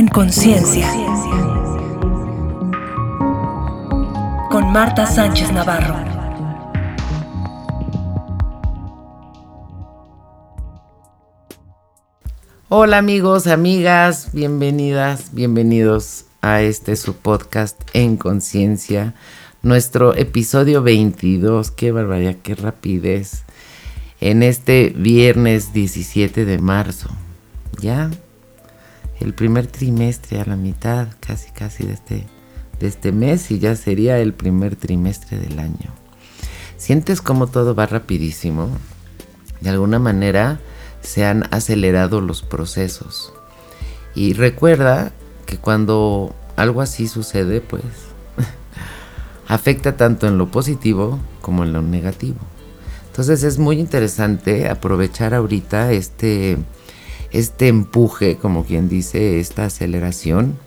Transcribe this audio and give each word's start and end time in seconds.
En 0.00 0.08
conciencia. 0.08 0.90
Con 4.50 4.72
Marta 4.72 5.04
Sánchez 5.04 5.52
Navarro. 5.52 5.94
Hola 12.70 12.96
amigos, 12.96 13.46
amigas, 13.46 14.30
bienvenidas, 14.32 15.34
bienvenidos 15.34 16.24
a 16.40 16.62
este 16.62 16.96
su 16.96 17.16
podcast 17.16 17.78
En 17.92 18.16
Conciencia, 18.16 19.12
nuestro 19.60 20.16
episodio 20.16 20.82
22, 20.82 21.72
qué 21.72 21.92
barbaridad, 21.92 22.36
qué 22.42 22.54
rapidez, 22.54 23.42
en 24.22 24.42
este 24.42 24.94
viernes 24.96 25.74
17 25.74 26.46
de 26.46 26.56
marzo, 26.56 27.10
ya 27.82 28.10
el 29.20 29.34
primer 29.34 29.66
trimestre 29.66 30.40
a 30.40 30.44
la 30.44 30.56
mitad, 30.56 31.08
casi 31.20 31.50
casi 31.50 31.84
de 31.84 31.92
este, 31.92 32.26
este 32.80 33.12
mes 33.12 33.50
y 33.50 33.58
ya 33.58 33.76
sería 33.76 34.18
el 34.18 34.32
primer 34.32 34.76
trimestre 34.76 35.38
del 35.38 35.58
año. 35.58 35.92
¿Sientes 36.76 37.20
como 37.20 37.46
todo 37.46 37.74
va 37.74 37.86
rapidísimo? 37.86 38.70
De 39.60 39.68
alguna 39.68 39.98
manera 39.98 40.60
se 41.02 41.26
han 41.26 41.46
acelerado 41.52 42.20
los 42.20 42.42
procesos. 42.42 43.32
Y 44.14 44.32
recuerda 44.32 45.12
que 45.46 45.58
cuando 45.58 46.34
algo 46.56 46.80
así 46.80 47.06
sucede, 47.06 47.60
pues 47.60 47.84
afecta 49.48 49.96
tanto 49.96 50.26
en 50.26 50.38
lo 50.38 50.50
positivo 50.50 51.18
como 51.42 51.64
en 51.64 51.74
lo 51.74 51.82
negativo. 51.82 52.38
Entonces 53.08 53.42
es 53.42 53.58
muy 53.58 53.78
interesante 53.78 54.68
aprovechar 54.68 55.34
ahorita 55.34 55.92
este 55.92 56.56
este 57.32 57.68
empuje, 57.68 58.36
como 58.36 58.64
quien 58.64 58.88
dice, 58.88 59.40
esta 59.40 59.64
aceleración, 59.64 60.58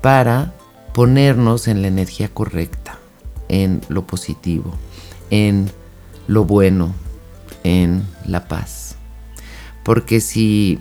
para 0.00 0.54
ponernos 0.94 1.68
en 1.68 1.82
la 1.82 1.88
energía 1.88 2.28
correcta, 2.28 2.98
en 3.48 3.80
lo 3.88 4.06
positivo, 4.06 4.74
en 5.30 5.70
lo 6.26 6.44
bueno, 6.44 6.94
en 7.64 8.04
la 8.26 8.48
paz. 8.48 8.96
Porque 9.84 10.20
si 10.20 10.80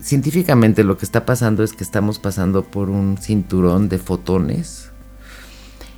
científicamente 0.00 0.84
lo 0.84 0.98
que 0.98 1.04
está 1.04 1.24
pasando 1.24 1.62
es 1.62 1.72
que 1.72 1.84
estamos 1.84 2.18
pasando 2.18 2.64
por 2.64 2.90
un 2.90 3.18
cinturón 3.18 3.88
de 3.88 3.98
fotones 3.98 4.90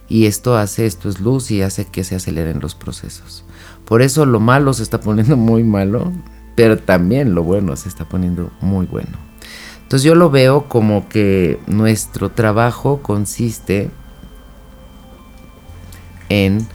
y 0.09 0.27
esto 0.27 0.57
hace, 0.57 0.85
esto 0.85 1.09
es 1.09 1.21
luz 1.21 1.51
y 1.51 1.63
hace 1.63 1.87
que 1.87 2.05
se 2.05 2.15
aceleren 2.15 2.61
los 2.61 2.75
procesos. 2.75 3.45
Por 3.87 4.03
eso 4.03 4.27
lo 4.27 4.41
malo 4.41 4.75
se 4.75 4.83
está 4.83 5.01
poniendo 5.01 5.37
muy 5.37 5.65
malo 5.65 6.13
pero 6.55 6.79
también 6.79 7.35
lo 7.35 7.43
bueno 7.43 7.77
se 7.77 7.89
está 7.89 8.05
poniendo 8.05 8.51
muy 8.61 8.87
bueno. 8.87 9.19
Entonces 9.83 10.03
yo 10.03 10.15
lo 10.15 10.31
veo 10.31 10.69
como 10.69 11.09
que 11.09 11.59
nuestro 11.67 12.31
trabajo 12.31 13.01
consiste 13.03 13.91
en 16.29 16.67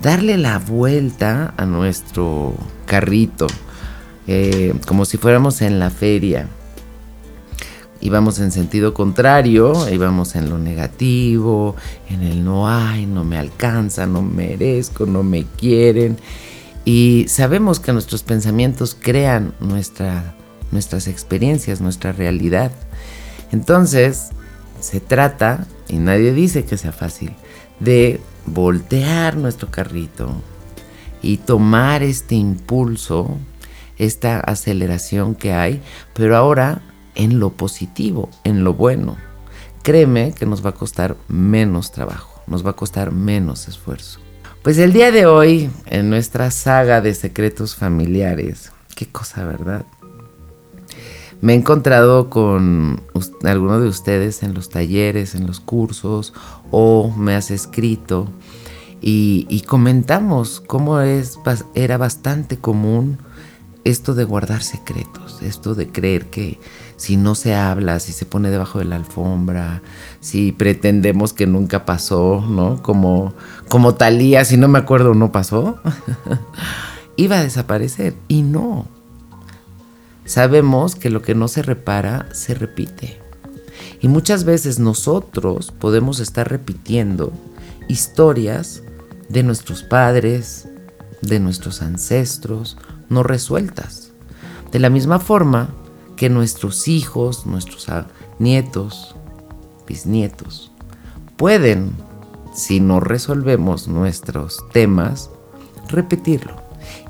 darle 0.00 0.36
la 0.36 0.58
vuelta 0.58 1.54
a 1.56 1.64
nuestro 1.64 2.54
carrito, 2.86 3.46
eh, 4.26 4.74
como 4.86 5.04
si 5.04 5.16
fuéramos 5.16 5.62
en 5.62 5.78
la 5.78 5.90
feria. 5.90 6.48
Íbamos 8.00 8.38
en 8.40 8.52
sentido 8.52 8.92
contrario, 8.92 9.88
íbamos 9.90 10.36
en 10.36 10.50
lo 10.50 10.58
negativo, 10.58 11.76
en 12.10 12.22
el 12.22 12.44
no 12.44 12.68
hay, 12.68 13.06
no 13.06 13.24
me 13.24 13.38
alcanza, 13.38 14.06
no 14.06 14.22
merezco, 14.22 15.06
no 15.06 15.22
me 15.22 15.44
quieren. 15.44 16.18
Y 16.86 17.26
sabemos 17.28 17.80
que 17.80 17.92
nuestros 17.92 18.22
pensamientos 18.22 18.96
crean 18.98 19.54
nuestra, 19.58 20.36
nuestras 20.70 21.08
experiencias, 21.08 21.80
nuestra 21.80 22.12
realidad. 22.12 22.70
Entonces, 23.50 24.28
se 24.78 25.00
trata, 25.00 25.66
y 25.88 25.96
nadie 25.96 26.32
dice 26.32 26.64
que 26.64 26.78
sea 26.78 26.92
fácil, 26.92 27.32
de 27.80 28.20
voltear 28.46 29.36
nuestro 29.36 29.68
carrito 29.68 30.30
y 31.22 31.38
tomar 31.38 32.04
este 32.04 32.36
impulso, 32.36 33.36
esta 33.98 34.38
aceleración 34.38 35.34
que 35.34 35.52
hay, 35.52 35.82
pero 36.14 36.36
ahora 36.36 36.82
en 37.16 37.40
lo 37.40 37.50
positivo, 37.50 38.30
en 38.44 38.62
lo 38.62 38.74
bueno. 38.74 39.16
Créeme 39.82 40.32
que 40.32 40.46
nos 40.46 40.64
va 40.64 40.70
a 40.70 40.74
costar 40.74 41.16
menos 41.26 41.90
trabajo, 41.90 42.40
nos 42.46 42.64
va 42.64 42.70
a 42.70 42.76
costar 42.76 43.10
menos 43.10 43.66
esfuerzo. 43.66 44.20
Pues 44.66 44.78
el 44.78 44.92
día 44.92 45.12
de 45.12 45.26
hoy, 45.26 45.70
en 45.86 46.10
nuestra 46.10 46.50
saga 46.50 47.00
de 47.00 47.14
secretos 47.14 47.76
familiares, 47.76 48.72
qué 48.96 49.06
cosa, 49.06 49.44
¿verdad? 49.44 49.86
Me 51.40 51.52
he 51.52 51.56
encontrado 51.56 52.28
con 52.30 53.00
alguno 53.44 53.78
de 53.78 53.86
ustedes 53.86 54.42
en 54.42 54.54
los 54.54 54.68
talleres, 54.68 55.36
en 55.36 55.46
los 55.46 55.60
cursos, 55.60 56.34
o 56.72 57.14
me 57.16 57.36
has 57.36 57.52
escrito 57.52 58.28
y, 59.00 59.62
comentamos 59.68 60.60
cómo 60.66 61.00
es, 61.00 61.38
era 61.76 61.96
bastante 61.96 62.56
común 62.56 63.18
esto 63.84 64.16
de 64.16 64.24
guardar 64.24 64.64
secretos, 64.64 65.42
esto 65.42 65.76
de 65.76 65.92
creer 65.92 66.26
que 66.26 66.58
si 66.96 67.16
no 67.16 67.34
se 67.34 67.54
habla, 67.54 68.00
si 68.00 68.12
se 68.12 68.24
pone 68.24 68.50
debajo 68.50 68.78
de 68.78 68.86
la 68.86 68.96
alfombra, 68.96 69.82
si 70.20 70.52
pretendemos 70.52 71.32
que 71.32 71.46
nunca 71.46 71.84
pasó, 71.84 72.44
¿no? 72.48 72.82
Como, 72.82 73.34
como 73.68 73.94
Talía, 73.94 74.44
si 74.44 74.56
no 74.56 74.68
me 74.68 74.78
acuerdo, 74.78 75.14
no 75.14 75.30
pasó, 75.30 75.78
iba 77.16 77.38
a 77.38 77.42
desaparecer. 77.42 78.14
Y 78.28 78.42
no. 78.42 78.86
Sabemos 80.24 80.96
que 80.96 81.10
lo 81.10 81.22
que 81.22 81.34
no 81.34 81.48
se 81.48 81.62
repara, 81.62 82.26
se 82.32 82.54
repite. 82.54 83.20
Y 84.00 84.08
muchas 84.08 84.44
veces 84.44 84.78
nosotros 84.78 85.72
podemos 85.72 86.18
estar 86.20 86.48
repitiendo 86.50 87.32
historias 87.88 88.82
de 89.28 89.42
nuestros 89.42 89.82
padres, 89.82 90.68
de 91.20 91.40
nuestros 91.40 91.82
ancestros, 91.82 92.76
no 93.08 93.22
resueltas. 93.22 94.12
De 94.72 94.78
la 94.78 94.90
misma 94.90 95.18
forma 95.20 95.68
que 96.16 96.30
nuestros 96.30 96.88
hijos, 96.88 97.46
nuestros 97.46 97.86
nietos, 98.38 99.14
bisnietos, 99.86 100.72
pueden, 101.36 101.92
si 102.54 102.80
no 102.80 103.00
resolvemos 103.00 103.86
nuestros 103.86 104.64
temas, 104.72 105.30
repetirlo. 105.88 106.56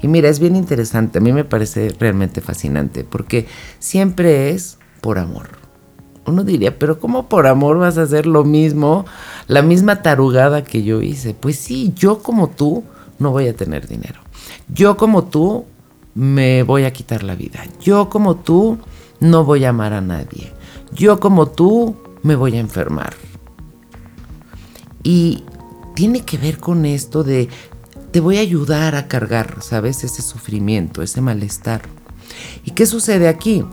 Y 0.03 0.09
mira, 0.09 0.29
es 0.29 0.41
bien 0.41 0.57
interesante, 0.57 1.19
a 1.19 1.21
mí 1.21 1.33
me 1.33 1.45
parece 1.45 1.95
realmente 1.99 2.41
fascinante, 2.41 3.05
porque 3.05 3.47
siempre 3.79 4.51
es 4.51 4.79
por 5.01 5.19
amor. 5.19 5.49
Uno 6.27 6.43
diría, 6.43 6.77
pero 6.77 6.99
¿cómo 6.99 7.29
por 7.29 7.47
amor 7.47 7.79
vas 7.79 7.99
a 7.99 8.03
hacer 8.03 8.27
lo 8.27 8.45
mismo, 8.45 9.07
la 9.47 9.63
misma 9.63 10.03
tarugada 10.03 10.65
que 10.65 10.83
yo 10.83 11.01
hice? 11.01 11.35
Pues 11.35 11.57
sí, 11.57 11.93
yo 11.95 12.19
como 12.19 12.49
tú 12.49 12.83
no 13.21 13.31
voy 13.31 13.47
a 13.47 13.55
tener 13.55 13.87
dinero. 13.87 14.21
Yo 14.69 14.97
como 14.97 15.25
tú 15.25 15.67
me 16.15 16.65
voy 16.65 16.85
a 16.85 16.93
quitar 16.93 17.23
la 17.23 17.37
vida. 17.37 17.63
Yo 17.81 18.09
como 18.09 18.37
tú 18.37 18.79
no 19.21 19.45
voy 19.45 19.65
a 19.65 19.71
amar 19.71 19.93
a 19.93 20.01
nadie. 20.01 20.53
Yo 20.93 21.21
como 21.21 21.47
tú 21.47 21.97
me 22.23 22.37
voy 22.37 22.57
a 22.57 22.61
enfermar. 22.61 23.15
Y 25.03 25.45
tiene 25.95 26.23
que 26.23 26.37
ver 26.39 26.59
con 26.59 26.85
esto 26.85 27.23
de 27.23 27.49
te 28.11 28.21
voy 28.21 28.39
a 28.39 28.41
ayudar 28.41 28.95
a 28.95 29.09
cargar, 29.09 29.59
¿sabes? 29.61 30.03
Ese 30.05 30.23
sufrimiento, 30.23 31.03
ese 31.03 31.21
malestar. 31.21 31.83
¿Y 32.65 32.73
qué 32.73 32.87
sucede 32.87 33.29
aquí? 33.29 33.65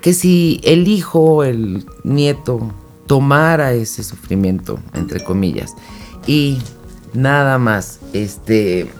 Que 0.00 0.14
si 0.14 0.60
el 0.64 0.88
hijo, 0.88 1.44
el 1.44 1.86
nieto, 2.04 2.72
tomara 3.06 3.72
ese 3.72 4.04
sufrimiento, 4.04 4.78
entre 4.94 5.22
comillas, 5.22 5.74
y 6.26 6.62
nada 7.12 7.58
más, 7.58 7.98
este, 8.12 8.90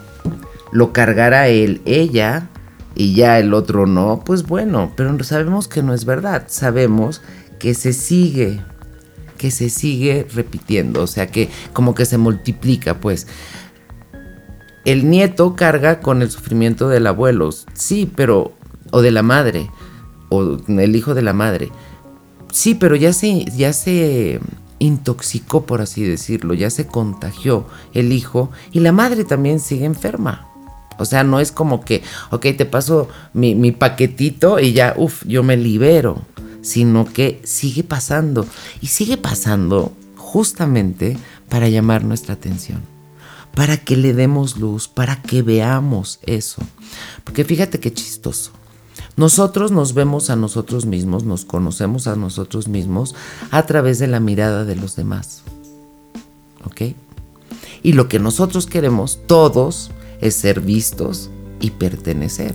lo 0.72 0.93
cargará 0.93 1.49
él, 1.49 1.81
ella, 1.84 2.50
y 2.95 3.15
ya 3.15 3.39
el 3.39 3.55
otro 3.55 3.87
no, 3.87 4.23
pues 4.25 4.45
bueno, 4.45 4.93
pero 4.97 5.23
sabemos 5.25 5.69
que 5.69 5.83
no 5.83 5.95
es 5.95 6.05
verdad, 6.05 6.44
sabemos 6.49 7.23
que 7.59 7.75
se 7.75 7.93
sigue, 7.93 8.61
que 9.38 9.50
se 9.50 9.70
sigue 9.70 10.26
repitiendo, 10.35 11.03
o 11.03 11.06
sea 11.06 11.29
que 11.29 11.49
como 11.73 11.94
que 11.94 12.06
se 12.06 12.19
multiplica, 12.19 13.00
pues. 13.00 13.26
El 14.85 15.11
nieto 15.11 15.56
carga 15.56 16.00
con 16.00 16.23
el 16.23 16.31
sufrimiento 16.31 16.88
del 16.88 17.06
abuelo, 17.06 17.50
sí, 17.75 18.11
pero, 18.17 18.55
o 18.91 19.03
de 19.03 19.11
la 19.11 19.23
madre, 19.23 19.70
o 20.31 20.56
el 20.67 20.97
hijo 20.97 21.14
de 21.14 21.23
la 21.23 21.35
madre. 21.35 21.70
Sí, 22.50 22.75
pero 22.75 22.97
ya 22.97 23.12
se, 23.12 23.44
ya 23.44 23.73
se 23.75 24.41
intoxicó, 24.79 25.67
por 25.67 25.82
así 25.82 26.03
decirlo, 26.03 26.55
ya 26.55 26.70
se 26.70 26.87
contagió 26.87 27.67
el 27.93 28.12
hijo 28.12 28.50
y 28.73 28.81
la 28.81 28.93
madre 28.93 29.25
también 29.25 29.61
sigue 29.61 29.85
enferma. 29.85 30.50
O 31.00 31.05
sea, 31.06 31.25
no 31.25 31.41
es 31.41 31.50
como 31.50 31.82
que, 31.82 32.02
ok, 32.31 32.43
te 32.56 32.67
paso 32.67 33.08
mi, 33.32 33.73
paquetito 33.73 34.61
y 34.61 34.73
ya, 34.73 34.94
uff, 34.97 35.25
yo 35.26 35.43
me 35.43 35.56
libero, 35.56 36.23
sino 36.61 37.06
que 37.06 37.41
sigue 37.43 37.82
pasando. 37.82 38.47
Y 38.82 38.88
sigue 38.88 39.17
pasando 39.17 39.93
justamente 40.17 41.17
para 41.49 41.69
llamar 41.69 42.05
nuestra 42.05 42.35
atención, 42.35 42.82
para 43.55 43.79
que 43.79 43.97
le 43.97 44.12
demos 44.12 44.58
luz, 44.58 44.88
para 44.88 45.23
que 45.23 45.43
veamos 45.43 46.20
eso. 46.26 46.62
Porque 47.25 47.44
fíjate 47.44 47.81
qué 47.81 47.93
chistoso. 47.93 48.52
Nosotros 49.17 49.73
nos 49.73 49.94
vemos 49.94 50.31
a 50.31 50.37
nosotros 50.37 50.87
mismos, 50.87 51.25
nos 51.25 51.44
conocemos 51.44 52.06
a 52.06 52.17
nosotros 52.17 52.69
mismos 52.69 53.14
a 53.50 53.64
través 53.64 53.99
de 53.99 54.06
la 54.06 54.20
mirada 54.20 54.64
de 54.64 54.76
los 54.76 54.97
demás. 54.97 55.43
¿Ok? 56.64 56.94
Y 57.82 57.93
lo 57.93 58.08
que 58.08 58.19
nosotros 58.19 58.67
queremos, 58.67 59.20
todos, 59.26 59.91
es 60.20 60.34
ser 60.34 60.61
vistos 60.61 61.31
y 61.61 61.70
pertenecer. 61.70 62.55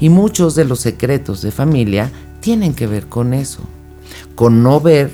Y 0.00 0.08
muchos 0.08 0.54
de 0.54 0.64
los 0.64 0.80
secretos 0.80 1.42
de 1.42 1.52
familia 1.52 2.10
tienen 2.40 2.74
que 2.74 2.86
ver 2.86 3.06
con 3.06 3.34
eso, 3.34 3.60
con 4.34 4.62
no 4.62 4.80
ver 4.80 5.10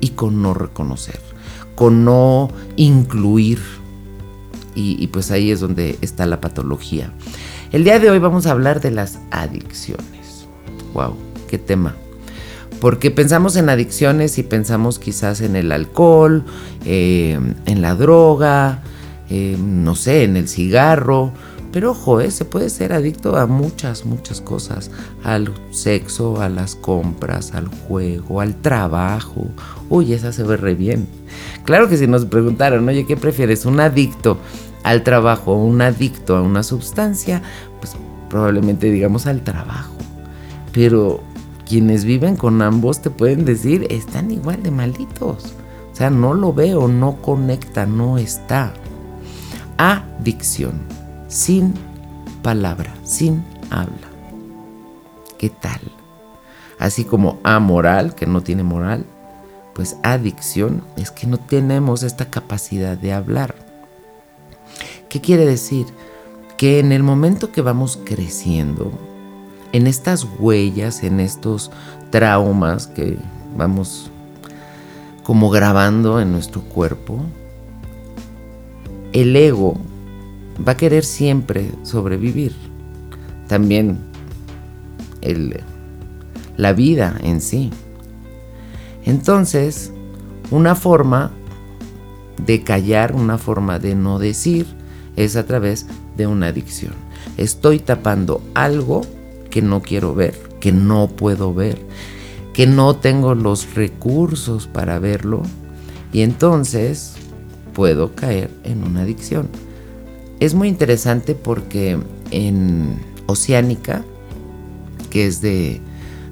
y 0.00 0.10
con 0.10 0.42
no 0.42 0.54
reconocer, 0.54 1.20
con 1.74 2.04
no 2.04 2.50
incluir. 2.76 3.60
Y, 4.78 5.06
pues 5.06 5.30
ahí 5.30 5.50
es 5.50 5.60
donde 5.60 5.96
está 6.02 6.26
la 6.26 6.42
patología. 6.42 7.10
El 7.72 7.82
día 7.82 7.98
de 7.98 8.10
hoy 8.10 8.18
vamos 8.18 8.44
a 8.44 8.50
hablar 8.50 8.82
de 8.82 8.90
las 8.90 9.18
adicciones. 9.30 10.46
¡Wow! 10.92 11.16
¡Qué 11.48 11.56
tema! 11.56 11.96
Porque 12.78 13.10
pensamos 13.10 13.56
en 13.56 13.70
adicciones 13.70 14.36
y 14.36 14.42
pensamos 14.42 14.98
quizás 14.98 15.40
en 15.40 15.56
el 15.56 15.72
alcohol, 15.72 16.44
eh, 16.84 17.40
en 17.64 17.80
la 17.80 17.94
droga, 17.94 18.82
eh, 19.30 19.56
no 19.58 19.94
sé, 19.94 20.24
en 20.24 20.36
el 20.36 20.48
cigarro. 20.48 21.32
Pero 21.72 21.90
ojo, 21.90 22.20
eh, 22.20 22.30
se 22.30 22.44
puede 22.44 22.70
ser 22.70 22.92
adicto 22.92 23.36
a 23.36 23.46
muchas, 23.46 24.06
muchas 24.06 24.40
cosas. 24.40 24.90
Al 25.24 25.52
sexo, 25.70 26.40
a 26.40 26.48
las 26.48 26.74
compras, 26.74 27.52
al 27.54 27.68
juego, 27.68 28.40
al 28.40 28.54
trabajo. 28.54 29.46
Uy, 29.90 30.12
esa 30.12 30.32
se 30.32 30.42
ve 30.42 30.56
re 30.56 30.74
bien. 30.74 31.06
Claro 31.64 31.88
que 31.88 31.96
si 31.96 32.06
nos 32.06 32.24
preguntaron, 32.24 32.88
oye, 32.88 33.06
¿qué 33.06 33.16
prefieres? 33.16 33.66
¿Un 33.66 33.80
adicto 33.80 34.38
al 34.84 35.02
trabajo 35.02 35.52
o 35.52 35.64
un 35.64 35.82
adicto 35.82 36.36
a 36.36 36.42
una 36.42 36.62
sustancia? 36.62 37.42
Pues 37.80 37.94
probablemente 38.30 38.90
digamos 38.90 39.26
al 39.26 39.42
trabajo. 39.42 39.94
Pero 40.72 41.20
quienes 41.66 42.04
viven 42.04 42.36
con 42.36 42.62
ambos 42.62 43.02
te 43.02 43.10
pueden 43.10 43.44
decir, 43.44 43.86
están 43.90 44.30
igual 44.30 44.62
de 44.62 44.70
malditos. 44.70 45.54
O 45.92 45.96
sea, 45.96 46.10
no 46.10 46.34
lo 46.34 46.52
veo, 46.52 46.88
no 46.88 47.16
conecta, 47.22 47.86
no 47.86 48.18
está. 48.18 48.72
Adicción, 49.78 50.80
sin 51.28 51.74
palabra, 52.42 52.94
sin 53.04 53.44
habla. 53.68 54.08
¿Qué 55.36 55.50
tal? 55.50 55.80
Así 56.78 57.04
como 57.04 57.40
amoral, 57.42 58.14
que 58.14 58.26
no 58.26 58.42
tiene 58.42 58.62
moral, 58.62 59.04
pues 59.74 59.98
adicción 60.02 60.82
es 60.96 61.10
que 61.10 61.26
no 61.26 61.36
tenemos 61.36 62.02
esta 62.02 62.30
capacidad 62.30 62.96
de 62.96 63.12
hablar. 63.12 63.54
¿Qué 65.10 65.20
quiere 65.20 65.44
decir? 65.44 65.86
Que 66.56 66.78
en 66.78 66.92
el 66.92 67.02
momento 67.02 67.52
que 67.52 67.60
vamos 67.60 67.98
creciendo, 68.02 68.92
en 69.72 69.86
estas 69.86 70.26
huellas, 70.38 71.02
en 71.02 71.20
estos 71.20 71.70
traumas 72.10 72.86
que 72.86 73.18
vamos 73.54 74.10
como 75.22 75.50
grabando 75.50 76.18
en 76.18 76.32
nuestro 76.32 76.62
cuerpo, 76.62 77.18
el 79.16 79.34
ego 79.34 79.78
va 80.66 80.72
a 80.72 80.76
querer 80.76 81.02
siempre 81.02 81.70
sobrevivir. 81.84 82.52
También 83.48 83.98
el, 85.22 85.62
la 86.58 86.74
vida 86.74 87.16
en 87.22 87.40
sí. 87.40 87.70
Entonces, 89.06 89.90
una 90.50 90.74
forma 90.74 91.30
de 92.44 92.62
callar, 92.62 93.14
una 93.14 93.38
forma 93.38 93.78
de 93.78 93.94
no 93.94 94.18
decir, 94.18 94.66
es 95.16 95.36
a 95.36 95.46
través 95.46 95.86
de 96.18 96.26
una 96.26 96.48
adicción. 96.48 96.92
Estoy 97.38 97.78
tapando 97.78 98.42
algo 98.52 99.00
que 99.48 99.62
no 99.62 99.80
quiero 99.80 100.14
ver, 100.14 100.34
que 100.60 100.72
no 100.72 101.08
puedo 101.08 101.54
ver, 101.54 101.78
que 102.52 102.66
no 102.66 102.96
tengo 102.96 103.34
los 103.34 103.74
recursos 103.74 104.66
para 104.66 104.98
verlo 104.98 105.40
y 106.12 106.20
entonces 106.20 107.15
puedo 107.76 108.14
caer 108.14 108.50
en 108.64 108.82
una 108.82 109.02
adicción. 109.02 109.50
Es 110.40 110.54
muy 110.54 110.68
interesante 110.68 111.34
porque 111.34 111.98
en 112.30 112.98
Oceánica, 113.26 114.02
que 115.10 115.26
es 115.26 115.42
de, 115.42 115.82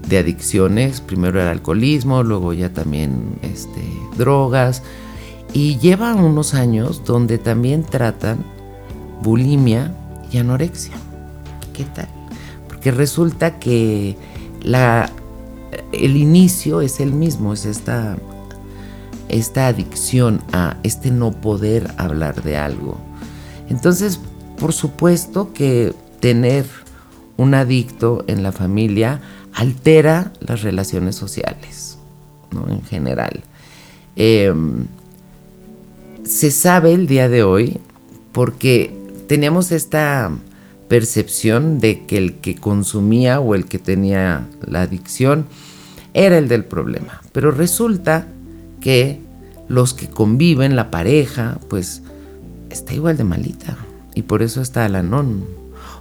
de 0.08 0.18
adicciones, 0.18 1.02
primero 1.02 1.42
el 1.42 1.48
alcoholismo, 1.48 2.22
luego 2.22 2.54
ya 2.54 2.72
también 2.72 3.38
este, 3.42 3.82
drogas, 4.16 4.82
y 5.52 5.76
lleva 5.76 6.14
unos 6.14 6.54
años 6.54 7.04
donde 7.04 7.36
también 7.36 7.84
tratan 7.84 8.44
bulimia 9.22 9.94
y 10.32 10.38
anorexia. 10.38 10.94
¿Qué 11.74 11.84
tal? 11.84 12.08
que 12.84 12.90
resulta 12.90 13.58
que 13.58 14.14
la, 14.62 15.10
el 15.90 16.18
inicio 16.18 16.82
es 16.82 17.00
el 17.00 17.14
mismo, 17.14 17.54
es 17.54 17.64
esta, 17.64 18.18
esta 19.28 19.66
adicción 19.66 20.42
a 20.52 20.76
este 20.82 21.10
no 21.10 21.32
poder 21.32 21.92
hablar 21.96 22.42
de 22.42 22.56
algo. 22.56 22.98
Entonces, 23.68 24.20
por 24.58 24.72
supuesto 24.72 25.52
que 25.52 25.94
tener 26.20 26.66
un 27.36 27.54
adicto 27.54 28.24
en 28.28 28.42
la 28.42 28.52
familia 28.52 29.20
altera 29.52 30.32
las 30.40 30.62
relaciones 30.62 31.16
sociales, 31.16 31.98
¿no? 32.50 32.68
En 32.68 32.82
general. 32.82 33.42
Em, 34.16 34.86
se 36.24 36.50
sabe 36.50 36.92
el 36.92 37.06
día 37.06 37.28
de 37.28 37.42
hoy 37.42 37.80
porque 38.32 38.96
teníamos 39.26 39.72
esta 39.72 40.30
percepción 40.88 41.78
de 41.78 42.04
que 42.04 42.18
el 42.18 42.34
que 42.36 42.56
consumía 42.56 43.40
o 43.40 43.54
el 43.54 43.64
que 43.66 43.78
tenía 43.78 44.46
la 44.66 44.82
adicción 44.82 45.46
era 46.12 46.38
el 46.38 46.48
del 46.48 46.64
problema. 46.64 47.22
Pero 47.32 47.50
resulta 47.50 48.28
que 48.84 49.18
los 49.66 49.94
que 49.94 50.08
conviven, 50.08 50.76
la 50.76 50.90
pareja, 50.90 51.58
pues 51.70 52.02
está 52.68 52.92
igual 52.92 53.16
de 53.16 53.24
malita. 53.24 53.78
Y 54.14 54.22
por 54.22 54.42
eso 54.42 54.60
está 54.60 54.84
Alanón. 54.84 55.46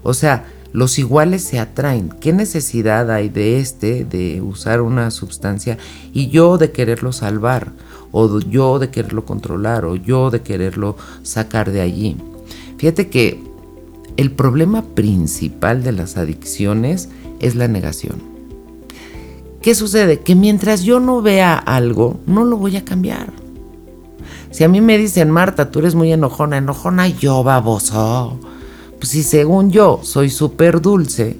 O 0.03 0.13
sea, 0.13 0.47
los 0.73 0.99
iguales 0.99 1.43
se 1.43 1.59
atraen. 1.59 2.09
¿Qué 2.19 2.33
necesidad 2.33 3.09
hay 3.09 3.29
de 3.29 3.61
este 3.61 4.03
de 4.03 4.41
usar 4.41 4.81
una 4.81 5.11
sustancia 5.11 5.77
y 6.11 6.27
yo 6.27 6.57
de 6.57 6.73
quererlo 6.73 7.13
salvar? 7.13 7.71
O 8.11 8.41
yo 8.41 8.79
de 8.79 8.89
quererlo 8.89 9.23
controlar? 9.23 9.85
O 9.85 9.95
yo 9.95 10.29
de 10.29 10.41
quererlo 10.41 10.97
sacar 11.23 11.71
de 11.71 11.79
allí. 11.79 12.17
Fíjate 12.77 13.07
que 13.07 13.41
el 14.17 14.29
problema 14.29 14.81
principal 14.81 15.83
de 15.85 15.93
las 15.93 16.17
adicciones 16.17 17.07
es 17.39 17.55
la 17.55 17.69
negación. 17.69 18.32
¿Qué 19.63 19.75
sucede? 19.75 20.19
Que 20.19 20.35
mientras 20.35 20.81
yo 20.81 20.99
no 20.99 21.21
vea 21.21 21.55
algo, 21.55 22.19
no 22.25 22.43
lo 22.43 22.57
voy 22.57 22.75
a 22.75 22.83
cambiar. 22.83 23.31
Si 24.51 24.65
a 24.65 24.67
mí 24.67 24.81
me 24.81 24.97
dicen, 24.97 25.31
Marta, 25.31 25.71
tú 25.71 25.79
eres 25.79 25.95
muy 25.95 26.11
enojona, 26.11 26.57
enojona 26.57 27.07
yo, 27.07 27.45
baboso. 27.45 28.37
Pues 28.99 29.11
si 29.11 29.23
según 29.23 29.71
yo 29.71 30.01
soy 30.03 30.29
súper 30.29 30.81
dulce, 30.81 31.37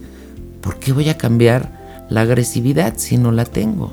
¿por 0.62 0.78
qué 0.80 0.94
voy 0.94 1.10
a 1.10 1.18
cambiar 1.18 2.06
la 2.10 2.22
agresividad 2.22 2.94
si 2.96 3.18
no 3.18 3.34
la 3.34 3.44
tengo? 3.44 3.92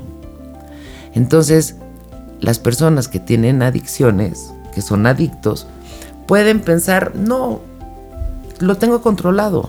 Entonces, 1.13 1.75
las 2.39 2.61
personas 2.61 3.09
que 3.09 3.19
tienen 3.19 3.63
adicciones, 3.63 4.53
que 4.73 4.81
son 4.81 5.07
adictos, 5.07 5.67
pueden 6.29 6.61
pensar, 6.61 7.17
no, 7.17 7.63
lo 8.61 8.77
tengo 8.77 9.03
controlado. 9.03 9.69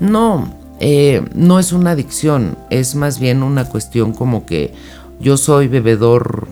No, 0.00 0.59
eh, 0.80 1.22
no 1.34 1.58
es 1.58 1.72
una 1.72 1.90
adicción, 1.90 2.56
es 2.70 2.94
más 2.94 3.20
bien 3.20 3.42
una 3.42 3.66
cuestión 3.66 4.14
como 4.14 4.46
que 4.46 4.72
yo 5.20 5.36
soy 5.36 5.68
bebedor 5.68 6.48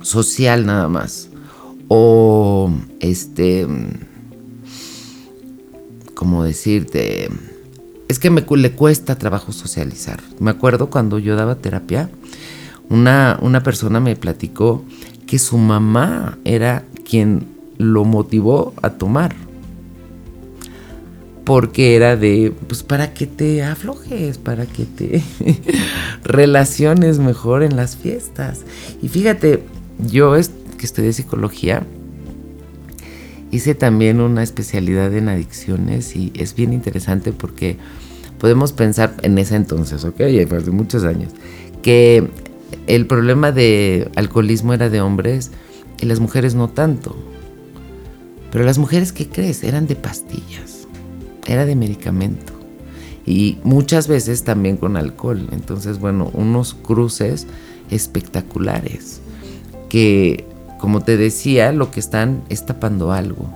social 0.00 0.64
nada 0.64 0.88
más. 0.88 1.28
O 1.88 2.72
este, 3.00 3.66
como 6.14 6.42
decirte, 6.42 7.28
es 8.08 8.18
que 8.18 8.30
me 8.30 8.46
le 8.48 8.72
cuesta 8.72 9.16
trabajo 9.16 9.52
socializar. 9.52 10.20
Me 10.38 10.50
acuerdo 10.50 10.88
cuando 10.88 11.18
yo 11.18 11.36
daba 11.36 11.56
terapia, 11.56 12.08
una, 12.88 13.38
una 13.42 13.62
persona 13.62 14.00
me 14.00 14.16
platicó 14.16 14.82
que 15.26 15.38
su 15.38 15.58
mamá 15.58 16.38
era 16.44 16.84
quien 17.06 17.46
lo 17.76 18.06
motivó 18.06 18.72
a 18.80 18.90
tomar 18.90 19.34
porque 21.44 21.94
era 21.94 22.16
de, 22.16 22.52
pues 22.66 22.82
para 22.82 23.12
que 23.12 23.26
te 23.26 23.62
aflojes, 23.62 24.38
para 24.38 24.64
que 24.66 24.86
te 24.86 25.22
relaciones 26.24 27.18
mejor 27.18 27.62
en 27.62 27.76
las 27.76 27.96
fiestas. 27.96 28.62
Y 29.02 29.08
fíjate, 29.08 29.62
yo 29.98 30.36
es, 30.36 30.50
que 30.78 30.86
estudié 30.86 31.12
psicología, 31.12 31.82
hice 33.50 33.74
también 33.74 34.20
una 34.20 34.42
especialidad 34.42 35.14
en 35.14 35.28
adicciones 35.28 36.16
y 36.16 36.32
es 36.34 36.54
bien 36.54 36.72
interesante 36.72 37.32
porque 37.32 37.76
podemos 38.38 38.72
pensar 38.72 39.14
en 39.22 39.36
ese 39.38 39.56
entonces, 39.56 40.04
ok, 40.04 40.20
hace 40.20 40.70
muchos 40.70 41.04
años, 41.04 41.32
que 41.82 42.26
el 42.86 43.06
problema 43.06 43.52
de 43.52 44.10
alcoholismo 44.16 44.72
era 44.72 44.88
de 44.88 45.02
hombres 45.02 45.50
y 46.00 46.06
las 46.06 46.20
mujeres 46.20 46.54
no 46.54 46.68
tanto. 46.68 47.14
Pero 48.50 48.64
las 48.64 48.78
mujeres, 48.78 49.12
¿qué 49.12 49.28
crees? 49.28 49.62
Eran 49.62 49.86
de 49.86 49.96
pastillas 49.96 50.73
era 51.46 51.64
de 51.64 51.76
medicamento. 51.76 52.52
y 53.26 53.56
muchas 53.64 54.06
veces 54.06 54.44
también 54.44 54.76
con 54.76 54.98
alcohol. 54.98 55.48
Entonces, 55.52 55.98
bueno, 55.98 56.30
unos 56.34 56.74
cruces 56.74 57.46
espectaculares 57.90 59.22
que, 59.88 60.44
como 60.78 61.00
te 61.02 61.16
decía, 61.16 61.72
lo 61.72 61.90
que 61.90 62.00
están 62.00 62.42
es 62.50 62.66
tapando 62.66 63.12
algo. 63.12 63.48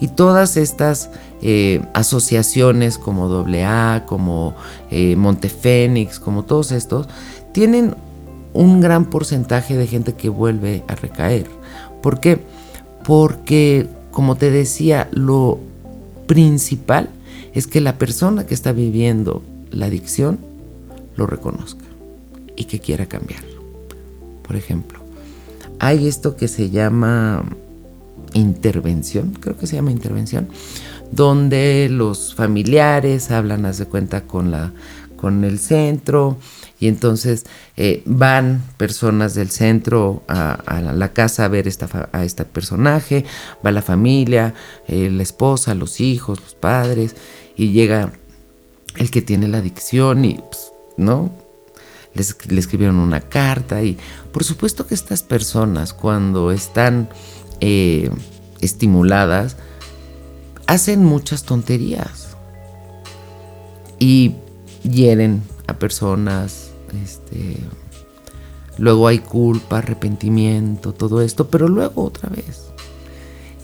Y 0.00 0.08
todas 0.08 0.56
estas 0.56 1.10
eh, 1.42 1.80
asociaciones 1.94 2.98
como 2.98 3.28
AA, 3.28 4.04
como 4.06 4.54
eh, 4.90 5.14
Montefénix, 5.14 6.18
como 6.18 6.44
todos 6.44 6.72
estos, 6.72 7.08
tienen 7.52 7.94
un 8.52 8.80
gran 8.80 9.04
porcentaje 9.06 9.76
de 9.76 9.86
gente 9.86 10.14
que 10.14 10.28
vuelve 10.28 10.82
a 10.88 10.94
recaer. 10.94 11.46
¿Por 12.02 12.20
qué? 12.20 12.40
Porque, 13.04 13.86
como 14.10 14.36
te 14.36 14.50
decía, 14.50 15.08
lo 15.12 15.58
principal 16.26 17.10
es 17.54 17.66
que 17.66 17.80
la 17.80 17.98
persona 17.98 18.46
que 18.46 18.54
está 18.54 18.72
viviendo 18.72 19.42
la 19.70 19.86
adicción 19.86 20.38
lo 21.16 21.26
reconozca 21.26 21.84
y 22.56 22.64
que 22.64 22.80
quiera 22.80 23.06
cambiar. 23.06 23.42
Por 24.46 24.56
ejemplo, 24.56 25.00
hay 25.78 26.06
esto 26.06 26.36
que 26.36 26.48
se 26.48 26.70
llama 26.70 27.44
intervención, 28.34 29.36
creo 29.40 29.56
que 29.56 29.66
se 29.66 29.76
llama 29.76 29.92
intervención, 29.92 30.48
donde 31.10 31.88
los 31.90 32.34
familiares 32.34 33.30
hablan, 33.30 33.66
haz 33.66 33.78
de 33.78 33.86
cuenta, 33.86 34.22
con, 34.22 34.50
la, 34.50 34.72
con 35.16 35.44
el 35.44 35.58
centro 35.58 36.36
y 36.80 36.88
entonces 36.88 37.46
eh, 37.76 38.02
van 38.04 38.62
personas 38.76 39.34
del 39.34 39.50
centro 39.50 40.22
a, 40.26 40.80
la 40.80 41.12
casa 41.12 41.44
a 41.44 41.48
ver 41.48 41.68
esta, 41.68 42.08
a 42.12 42.24
este 42.24 42.44
personaje, 42.44 43.24
va 43.64 43.70
la 43.70 43.82
familia, 43.82 44.54
eh, 44.88 45.08
la 45.10 45.22
esposa, 45.22 45.74
los 45.74 46.00
hijos, 46.00 46.40
los 46.40 46.54
padres 46.54 47.14
y 47.56 47.72
llega 47.72 48.12
el 48.96 49.10
que 49.10 49.22
tiene 49.22 49.48
la 49.48 49.58
adicción 49.58 50.24
y, 50.24 50.34
pues, 50.34 50.72
¿no? 50.96 51.32
Les, 52.14 52.36
le 52.48 52.60
escribieron 52.60 52.96
una 52.96 53.20
carta 53.20 53.82
y 53.82 53.98
por 54.32 54.44
supuesto 54.44 54.86
que 54.86 54.94
estas 54.94 55.24
personas 55.24 55.92
cuando 55.92 56.52
están 56.52 57.08
eh, 57.60 58.10
estimuladas 58.60 59.56
hacen 60.66 61.04
muchas 61.04 61.44
tonterías 61.44 62.36
y 63.98 64.34
hieren 64.82 65.42
a 65.66 65.74
personas, 65.78 66.70
este, 67.02 67.56
luego 68.78 69.08
hay 69.08 69.18
culpa, 69.18 69.78
arrepentimiento, 69.78 70.92
todo 70.92 71.22
esto, 71.22 71.48
pero 71.48 71.68
luego 71.68 72.04
otra 72.04 72.28
vez. 72.28 72.73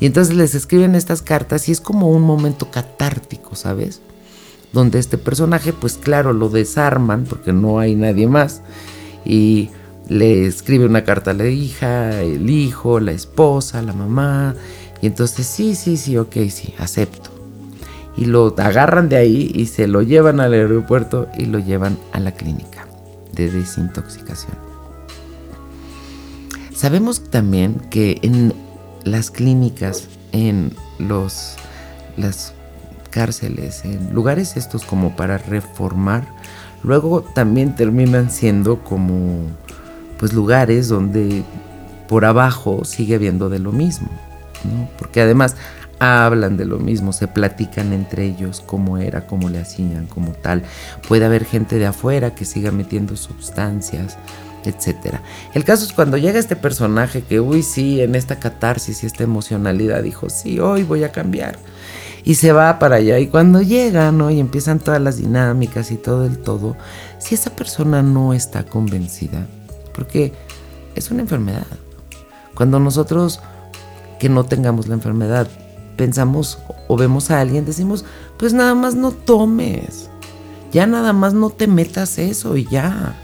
Y 0.01 0.07
entonces 0.07 0.35
les 0.35 0.55
escriben 0.55 0.95
estas 0.95 1.21
cartas 1.21 1.69
y 1.69 1.73
es 1.73 1.81
como 1.81 2.09
un 2.09 2.23
momento 2.23 2.71
catártico, 2.71 3.55
¿sabes? 3.55 4.01
Donde 4.73 4.99
este 4.99 5.19
personaje, 5.19 5.75
pues 5.75 5.99
claro, 5.99 6.33
lo 6.33 6.49
desarman 6.49 7.25
porque 7.25 7.53
no 7.53 7.79
hay 7.79 7.95
nadie 7.95 8.27
más. 8.27 8.63
Y 9.27 9.69
le 10.09 10.47
escribe 10.47 10.87
una 10.87 11.05
carta 11.05 11.33
a 11.33 11.35
la 11.35 11.49
hija, 11.49 12.23
el 12.23 12.49
hijo, 12.49 12.99
la 12.99 13.13
esposa, 13.13 13.83
la 13.83 13.93
mamá. 13.93 14.55
Y 15.03 15.07
entonces, 15.07 15.47
sí, 15.47 15.75
sí, 15.75 15.99
sí, 15.99 16.17
ok, 16.17 16.35
sí, 16.49 16.75
acepto. 16.79 17.31
Y 18.17 18.25
lo 18.25 18.55
agarran 18.59 19.09
de 19.11 19.17
ahí 19.17 19.53
y 19.55 19.67
se 19.67 19.87
lo 19.87 20.01
llevan 20.01 20.41
al 20.41 20.55
aeropuerto 20.55 21.29
y 21.39 21.45
lo 21.45 21.59
llevan 21.59 21.99
a 22.13 22.21
la 22.21 22.33
clínica 22.33 22.87
de 23.33 23.51
desintoxicación. 23.51 24.57
Sabemos 26.75 27.23
también 27.31 27.75
que 27.91 28.19
en 28.23 28.55
las 29.05 29.31
clínicas, 29.31 30.09
en 30.33 30.73
los, 30.99 31.57
las 32.17 32.55
cárceles, 33.11 33.85
en 33.85 34.15
lugares 34.15 34.57
estos 34.57 34.85
como 34.85 35.17
para 35.17 35.39
reformar, 35.39 36.25
luego 36.83 37.23
también 37.23 37.75
terminan 37.75 38.31
siendo 38.31 38.83
como 38.85 39.47
pues 40.19 40.33
lugares 40.33 40.89
donde 40.89 41.43
por 42.09 42.25
abajo 42.25 42.85
sigue 42.85 43.15
habiendo 43.15 43.49
de 43.49 43.59
lo 43.59 43.73
mismo, 43.73 44.09
porque 44.99 45.21
además 45.21 45.57
hablan 45.99 46.57
de 46.57 46.65
lo 46.65 46.79
mismo, 46.79 47.13
se 47.13 47.29
platican 47.29 47.93
entre 47.93 48.25
ellos 48.25 48.63
cómo 48.65 48.99
era, 48.99 49.27
cómo 49.27 49.49
le 49.51 49.61
hacían, 49.61 50.07
como 50.07 50.33
tal. 50.33 50.63
Puede 51.07 51.27
haber 51.27 51.45
gente 51.45 51.79
de 51.79 51.87
afuera 51.87 52.35
que 52.35 52.47
siga 52.47 52.73
metiendo 52.73 53.17
sustancias, 53.17 54.17
etcétera. 54.65 55.23
El 55.55 55.65
caso 55.65 55.85
es 55.85 55.93
cuando 55.93 56.17
llega 56.17 56.39
este 56.39 56.57
personaje 56.57 57.23
que, 57.23 57.41
uy, 57.41 57.63
sí, 57.63 58.01
en 58.01 58.15
esta 58.15 58.39
catarsis 58.39 59.03
y 59.03 59.07
esta 59.07 59.25
emocionalidad 59.25 60.03
dijo, 60.03 60.29
sí, 60.29 60.61
hoy 60.61 60.83
voy 60.83 61.05
a 61.05 61.13
cambiar. 61.13 61.59
Y 62.25 62.35
se 62.35 62.53
va 62.53 62.79
para 62.79 62.97
allá. 62.97 63.19
Y 63.19 63.29
cuando 63.29 63.63
llega, 63.63 64.13
¿no? 64.13 64.31
Y 64.31 64.41
empiezan 64.41 64.79
todas 64.79 65.01
las 65.01 65.17
dinámicas 65.17 65.91
y 65.91 65.97
todo 65.97 66.27
el 66.27 66.39
todo, 66.39 66.77
si 67.19 67.35
esa 67.35 67.57
persona 67.57 68.03
no 68.03 68.35
está 68.35 68.65
convencida, 68.65 69.47
porque 69.95 70.33
es 70.95 71.11
una 71.11 71.23
enfermedad. 71.23 71.67
Cuando 72.55 72.79
nosotros 72.79 73.41
que 74.19 74.29
no 74.29 74.45
tengamos 74.45 74.87
la 74.87 74.95
enfermedad 74.95 75.49
pensamos 75.97 76.59
o 76.89 76.97
vemos 76.97 77.31
a 77.31 77.41
alguien, 77.41 77.65
decimos, 77.65 78.05
pues 78.39 78.53
nada 78.53 78.75
más 78.75 78.95
no 78.95 79.13
tomes. 79.13 80.11
Ya 80.73 80.87
nada 80.87 81.13
más 81.13 81.35
no 81.35 81.51
te 81.51 81.67
metas 81.67 82.19
eso 82.19 82.57
y 82.57 82.67
ya. 82.67 83.17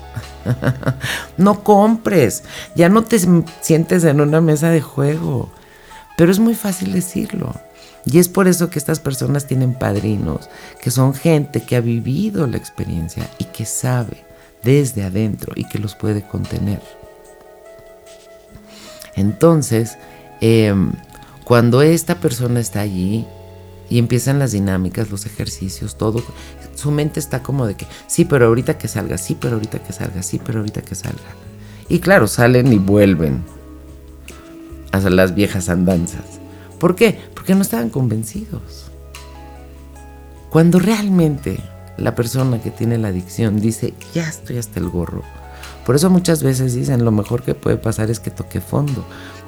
no 1.37 1.63
compres, 1.63 2.45
ya 2.75 2.89
no 2.89 3.03
te 3.03 3.19
sientes 3.61 4.05
en 4.05 4.21
una 4.21 4.41
mesa 4.41 4.71
de 4.71 4.81
juego. 4.81 5.51
Pero 6.17 6.31
es 6.31 6.39
muy 6.39 6.55
fácil 6.55 6.93
decirlo. 6.93 7.55
Y 8.05 8.19
es 8.19 8.29
por 8.29 8.47
eso 8.47 8.71
que 8.71 8.79
estas 8.79 9.01
personas 9.01 9.47
tienen 9.47 9.75
padrinos, 9.75 10.49
que 10.81 10.91
son 10.91 11.13
gente 11.13 11.63
que 11.63 11.77
ha 11.77 11.81
vivido 11.81 12.47
la 12.47 12.57
experiencia 12.57 13.29
y 13.39 13.45
que 13.45 13.67
sabe 13.67 14.25
desde 14.63 15.03
adentro 15.03 15.53
y 15.57 15.65
que 15.65 15.79
los 15.79 15.95
puede 15.97 16.23
contener. 16.23 16.81
Entonces, 19.17 19.99
em, 20.41 20.93
cuando 21.45 21.83
esta 21.83 22.17
persona 22.17 22.61
está 22.61 22.81
allí 22.81 23.27
y 23.89 23.99
empiezan 23.99 24.39
las 24.39 24.53
dinámicas, 24.53 25.11
los 25.11 25.27
ejercicios, 25.27 25.97
todo, 25.97 26.23
su 26.75 26.91
mente 26.91 27.21
está 27.21 27.43
como 27.43 27.67
de 27.67 27.75
que, 27.75 27.87
sí, 28.07 28.25
pero 28.25 28.47
ahorita 28.47 28.79
que 28.79 28.89
salga, 28.89 29.19
sí, 29.19 29.37
pero 29.41 29.55
ahorita 29.55 29.79
que 29.79 29.93
salga, 29.93 30.23
sí, 30.23 30.41
pero 30.45 30.61
ahorita 30.61 30.83
que 30.83 30.95
salga. 30.95 31.35
Y 31.89 32.01
claro, 32.01 32.27
salen 32.27 32.73
y 32.73 32.79
vuelven 32.79 33.43
a 34.93 34.99
las 35.11 35.35
viejas 35.35 35.69
andanzas. 35.69 36.25
¿Por 36.79 36.95
qué? 36.97 37.19
Porque 37.35 37.55
no 37.55 37.63
estaban 37.63 37.91
convencidos. 37.91 38.91
Cuando 40.51 40.79
realmente 40.79 41.59
la 41.97 42.15
persona 42.15 42.61
que 42.61 42.71
tiene 42.71 42.99
la 42.99 43.09
adicción 43.09 43.61
dice, 43.61 43.95
ya 44.15 44.29
estoy 44.29 44.59
hasta 44.59 44.81
el 44.81 44.89
gorro. 44.89 45.23
Por 45.85 45.95
eso 45.97 46.11
muchas 46.11 46.43
veces 46.43 46.75
dicen, 46.75 47.05
lo 47.05 47.13
mejor 47.13 47.43
que 47.43 47.55
puede 47.55 47.77
pasar 47.77 48.11
es 48.11 48.21
que 48.21 48.31
toque 48.31 48.61
fondo. 48.61 49.05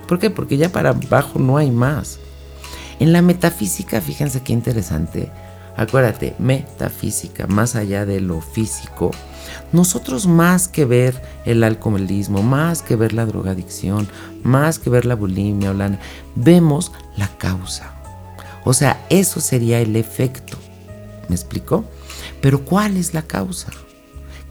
¿Por 0.06 0.18
qué? 0.18 0.30
Porque 0.30 0.56
ya 0.56 0.70
para 0.70 0.90
abajo 0.90 1.38
no 1.38 1.56
hay 1.56 1.70
más. 1.70 2.18
En 3.00 3.12
la 3.12 3.22
metafísica, 3.22 4.00
fíjense 4.00 4.42
qué 4.42 4.52
interesante, 4.52 5.30
Acuérdate, 5.78 6.34
metafísica, 6.40 7.46
más 7.46 7.76
allá 7.76 8.04
de 8.04 8.20
lo 8.20 8.40
físico. 8.40 9.12
Nosotros 9.72 10.26
más 10.26 10.66
que 10.66 10.84
ver 10.84 11.22
el 11.44 11.62
alcoholismo, 11.62 12.42
más 12.42 12.82
que 12.82 12.96
ver 12.96 13.12
la 13.12 13.24
drogadicción, 13.26 14.08
más 14.42 14.80
que 14.80 14.90
ver 14.90 15.06
la 15.06 15.14
bulimia 15.14 15.72
la... 15.72 15.96
vemos 16.34 16.90
la 17.16 17.28
causa. 17.38 17.94
O 18.64 18.72
sea, 18.72 19.06
eso 19.08 19.40
sería 19.40 19.78
el 19.78 19.94
efecto. 19.94 20.58
¿Me 21.28 21.36
explico? 21.36 21.84
Pero 22.40 22.64
¿cuál 22.64 22.96
es 22.96 23.14
la 23.14 23.22
causa? 23.22 23.68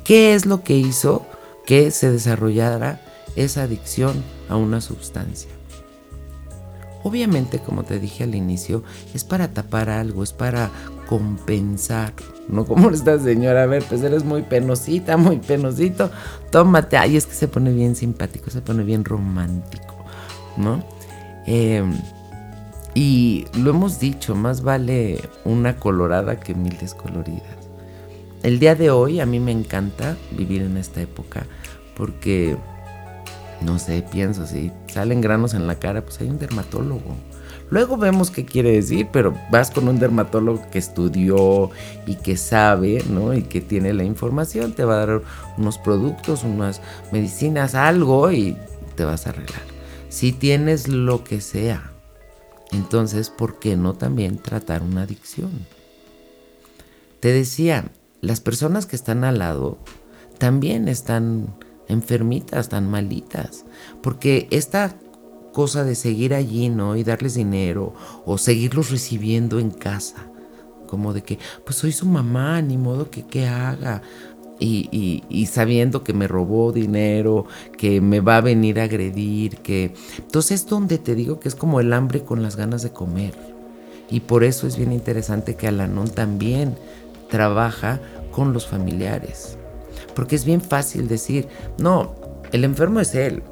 ¿Qué 0.06 0.34
es 0.34 0.46
lo 0.46 0.64
que 0.64 0.78
hizo 0.78 1.26
que 1.66 1.92
se 1.92 2.10
desarrollara 2.10 3.02
esa 3.36 3.64
adicción 3.64 4.24
a 4.48 4.56
una 4.56 4.80
sustancia? 4.80 5.57
Obviamente, 7.08 7.60
como 7.60 7.84
te 7.84 8.02
dije 8.02 8.26
al 8.26 8.36
inicio, 8.36 8.84
es 9.14 9.24
para 9.24 9.48
tapar 9.48 9.90
algo, 9.90 10.24
es 10.24 10.34
para 10.34 10.70
compensar. 11.08 12.12
No 12.50 12.66
como 12.68 12.90
esta 12.90 13.18
señora, 13.18 13.64
a 13.64 13.66
ver, 13.66 13.82
pues 13.84 14.04
eres 14.04 14.26
muy 14.26 14.42
penosita, 14.42 15.16
muy 15.16 15.38
penosito, 15.38 16.12
tómate. 16.52 16.98
Ay, 16.98 17.16
es 17.16 17.26
que 17.26 17.34
se 17.34 17.48
pone 17.48 17.72
bien 17.72 17.96
simpático, 17.96 18.50
se 18.52 18.60
pone 18.60 18.84
bien 18.84 19.06
romántico, 19.06 19.96
¿no? 20.58 20.84
Em, 21.46 21.94
y 22.94 23.46
lo 23.58 23.70
hemos 23.70 24.02
dicho, 24.02 24.36
más 24.36 24.62
vale 24.62 25.22
una 25.46 25.78
colorada 25.78 26.42
que 26.42 26.56
mil 26.56 26.78
descoloridas. 26.78 27.56
El 28.44 28.60
día 28.60 28.76
de 28.76 28.92
hoy 28.92 29.22
a 29.22 29.26
mí 29.26 29.40
me 29.40 29.54
encanta 29.54 30.18
vivir 30.32 30.62
en 30.62 30.76
esta 30.76 31.00
época 31.02 31.46
porque 31.96 32.58
no 33.62 33.80
sé, 33.80 34.04
pienso, 34.10 34.46
si 34.46 34.72
salen 34.88 35.22
granos 35.22 35.54
en 35.54 35.68
la 35.68 35.76
cara, 35.76 36.02
pues 36.02 36.20
hay 36.22 36.30
un 36.30 36.40
dermatólogo. 36.40 37.16
Luego 37.70 37.98
vemos 37.98 38.32
qué 38.32 38.46
quiere 38.46 38.72
decir, 38.72 39.10
pero 39.12 39.36
vas 39.52 39.72
con 39.72 39.88
un 39.90 40.00
dermatólogo 40.00 40.62
que 40.72 40.80
estudió 40.80 41.70
y 42.06 42.16
que 42.16 42.38
sabe, 42.38 43.04
¿no? 43.10 43.34
Y 43.34 43.44
que 43.44 43.60
tiene 43.60 43.94
la 43.94 44.06
información, 44.06 44.72
te 44.72 44.86
va 44.86 44.96
a 44.96 45.06
dar 45.06 45.22
unos 45.58 45.78
productos, 45.78 46.44
unas 46.44 46.82
medicinas, 47.12 47.76
algo 47.76 48.32
y 48.32 48.56
te 48.96 49.04
vas 49.04 49.28
a 49.28 49.32
arreglar. 49.32 49.62
Si 50.08 50.32
tienes 50.32 50.88
lo 50.88 51.26
que 51.26 51.42
sea, 51.42 51.92
entonces, 52.72 53.30
¿por 53.30 53.60
qué 53.60 53.76
no 53.76 53.94
también 53.94 54.38
tratar 54.38 54.82
una 54.82 55.04
adicción? 55.04 55.52
Te 57.20 57.34
decía, 57.34 57.92
las 58.22 58.40
personas 58.40 58.86
que 58.86 58.96
están 58.96 59.24
al 59.26 59.40
lado 59.40 59.78
también 60.38 60.88
están 60.88 61.56
enfermitas, 61.88 62.66
están 62.66 62.90
malitas, 62.90 63.66
porque 64.02 64.48
esta 64.52 64.96
cosa 65.58 65.84
de 65.84 65.96
seguir 65.96 66.34
allí, 66.34 66.70
¿no? 66.70 66.96
Y 66.96 67.04
darles 67.04 67.34
dinero 67.34 67.94
o 68.26 68.38
seguirlos 68.38 68.92
recibiendo 68.92 69.60
en 69.60 69.72
casa, 69.72 70.30
como 70.88 71.14
de 71.14 71.24
que, 71.24 71.40
pues 71.66 71.78
soy 71.78 71.92
su 71.92 72.06
mamá, 72.06 72.62
ni 72.62 72.78
modo 72.78 73.10
que 73.10 73.24
qué 73.24 73.48
haga. 73.48 74.02
Y, 74.60 75.24
y, 75.30 75.46
sabiendo 75.46 76.04
que 76.04 76.14
me 76.14 76.28
robó 76.28 76.72
dinero, 76.72 77.46
que 77.78 78.02
me 78.02 78.22
va 78.22 78.38
a 78.38 78.42
venir 78.42 78.80
a 78.80 78.84
agredir, 78.84 79.58
que... 79.58 79.94
Entonces 80.18 80.62
es 80.62 80.68
donde 80.68 80.98
te 80.98 81.14
digo 81.14 81.40
que 81.40 81.48
es 81.48 81.56
como 81.56 81.80
el 81.80 81.94
hambre 81.94 82.24
con 82.24 82.42
las 82.42 82.56
ganas 82.56 82.82
de 82.82 82.92
comer. 82.92 83.36
Y 84.10 84.22
por 84.22 84.44
eso 84.44 84.66
es 84.68 84.78
bien 84.78 84.92
interesante 84.92 85.56
que 85.56 85.68
Alanón 85.68 86.10
también 86.10 86.76
trabaja 87.30 88.00
con 88.32 88.54
los 88.54 88.68
familiares. 88.68 89.57
Porque 90.16 90.36
es 90.36 90.46
bien 90.46 90.62
fácil 90.62 91.08
decir, 91.08 91.48
no, 91.78 92.16
el 92.52 92.64
enfermo 92.64 93.00
es 93.00 93.14
él 93.16 93.44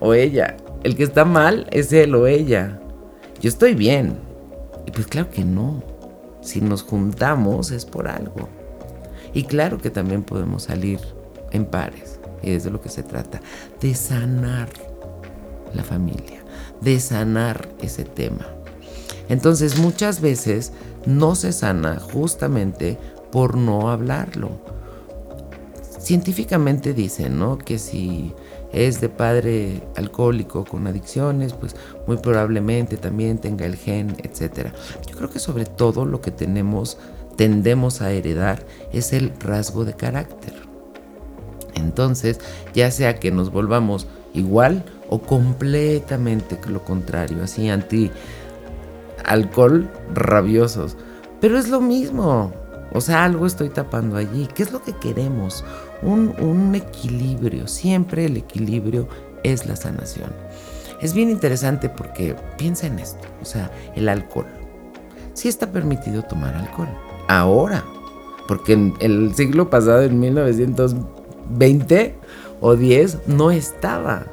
o 0.00 0.14
ella. 0.14 0.56
El 0.84 0.96
que 0.96 1.04
está 1.04 1.24
mal 1.24 1.66
es 1.70 1.92
él 1.92 2.14
o 2.14 2.26
ella. 2.26 2.80
Yo 3.40 3.48
estoy 3.48 3.74
bien. 3.74 4.18
Y 4.86 4.90
pues 4.90 5.06
claro 5.06 5.30
que 5.30 5.44
no. 5.44 5.82
Si 6.40 6.60
nos 6.60 6.82
juntamos 6.82 7.70
es 7.70 7.84
por 7.84 8.08
algo. 8.08 8.48
Y 9.32 9.44
claro 9.44 9.78
que 9.78 9.90
también 9.90 10.22
podemos 10.22 10.64
salir 10.64 11.00
en 11.52 11.64
pares. 11.64 12.20
Y 12.42 12.52
es 12.52 12.64
de 12.64 12.70
lo 12.70 12.80
que 12.80 12.88
se 12.88 13.02
trata. 13.02 13.40
De 13.80 13.94
sanar 13.94 14.68
la 15.74 15.84
familia. 15.84 16.42
De 16.80 16.98
sanar 17.00 17.68
ese 17.80 18.04
tema. 18.04 18.46
Entonces 19.28 19.78
muchas 19.78 20.20
veces 20.20 20.72
no 21.06 21.34
se 21.34 21.52
sana 21.52 21.98
justamente 22.00 22.98
por 23.30 23.56
no 23.56 23.90
hablarlo 23.90 24.50
científicamente 26.02 26.94
dicen, 26.94 27.38
¿no? 27.38 27.58
Que 27.58 27.78
si 27.78 28.34
es 28.72 29.00
de 29.00 29.08
padre 29.08 29.82
alcohólico 29.96 30.64
con 30.64 30.86
adicciones, 30.86 31.52
pues 31.52 31.76
muy 32.06 32.16
probablemente 32.16 32.96
también 32.96 33.38
tenga 33.38 33.66
el 33.66 33.76
gen, 33.76 34.16
etc. 34.22 34.68
Yo 35.06 35.16
creo 35.16 35.30
que 35.30 35.38
sobre 35.38 35.66
todo 35.66 36.04
lo 36.04 36.20
que 36.20 36.30
tenemos, 36.30 36.98
tendemos 37.36 38.00
a 38.00 38.12
heredar 38.12 38.64
es 38.92 39.12
el 39.12 39.32
rasgo 39.40 39.84
de 39.84 39.94
carácter. 39.94 40.54
Entonces, 41.74 42.40
ya 42.74 42.90
sea 42.90 43.18
que 43.18 43.30
nos 43.30 43.50
volvamos 43.50 44.06
igual 44.34 44.84
o 45.08 45.20
completamente 45.20 46.58
lo 46.68 46.82
contrario, 46.84 47.42
así 47.42 47.68
anti 47.68 48.10
alcohol 49.24 49.90
rabiosos. 50.14 50.96
Pero 51.40 51.58
es 51.58 51.68
lo 51.68 51.80
mismo. 51.80 52.52
O 52.94 53.00
sea, 53.00 53.24
algo 53.24 53.46
estoy 53.46 53.70
tapando 53.70 54.16
allí. 54.16 54.48
¿Qué 54.54 54.62
es 54.62 54.72
lo 54.72 54.82
que 54.82 54.92
queremos? 54.92 55.64
Un, 56.02 56.74
equilibrio. 56.74 57.68
Siempre 57.68 58.26
el 58.26 58.36
equilibrio 58.36 59.08
es 59.42 59.66
la 59.66 59.76
sanación. 59.76 60.30
Es 61.00 61.14
bien 61.14 61.30
interesante 61.30 61.88
porque 61.88 62.36
piensa 62.56 62.86
en 62.86 62.98
esto, 62.98 63.26
o 63.40 63.44
sea, 63.44 63.70
el 63.96 64.08
alcohol. 64.08 64.46
Sí 65.34 65.48
está 65.48 65.70
permitido 65.72 66.22
tomar 66.22 66.54
alcohol. 66.54 66.88
Ahora, 67.28 67.84
porque 68.46 68.74
en 68.74 68.94
el 69.00 69.34
siglo 69.34 69.70
pasado, 69.70 70.02
en 70.02 70.20
1920 70.20 72.14
o 72.60 72.76
10, 72.76 73.26
no 73.26 73.50
estaba. 73.50 74.26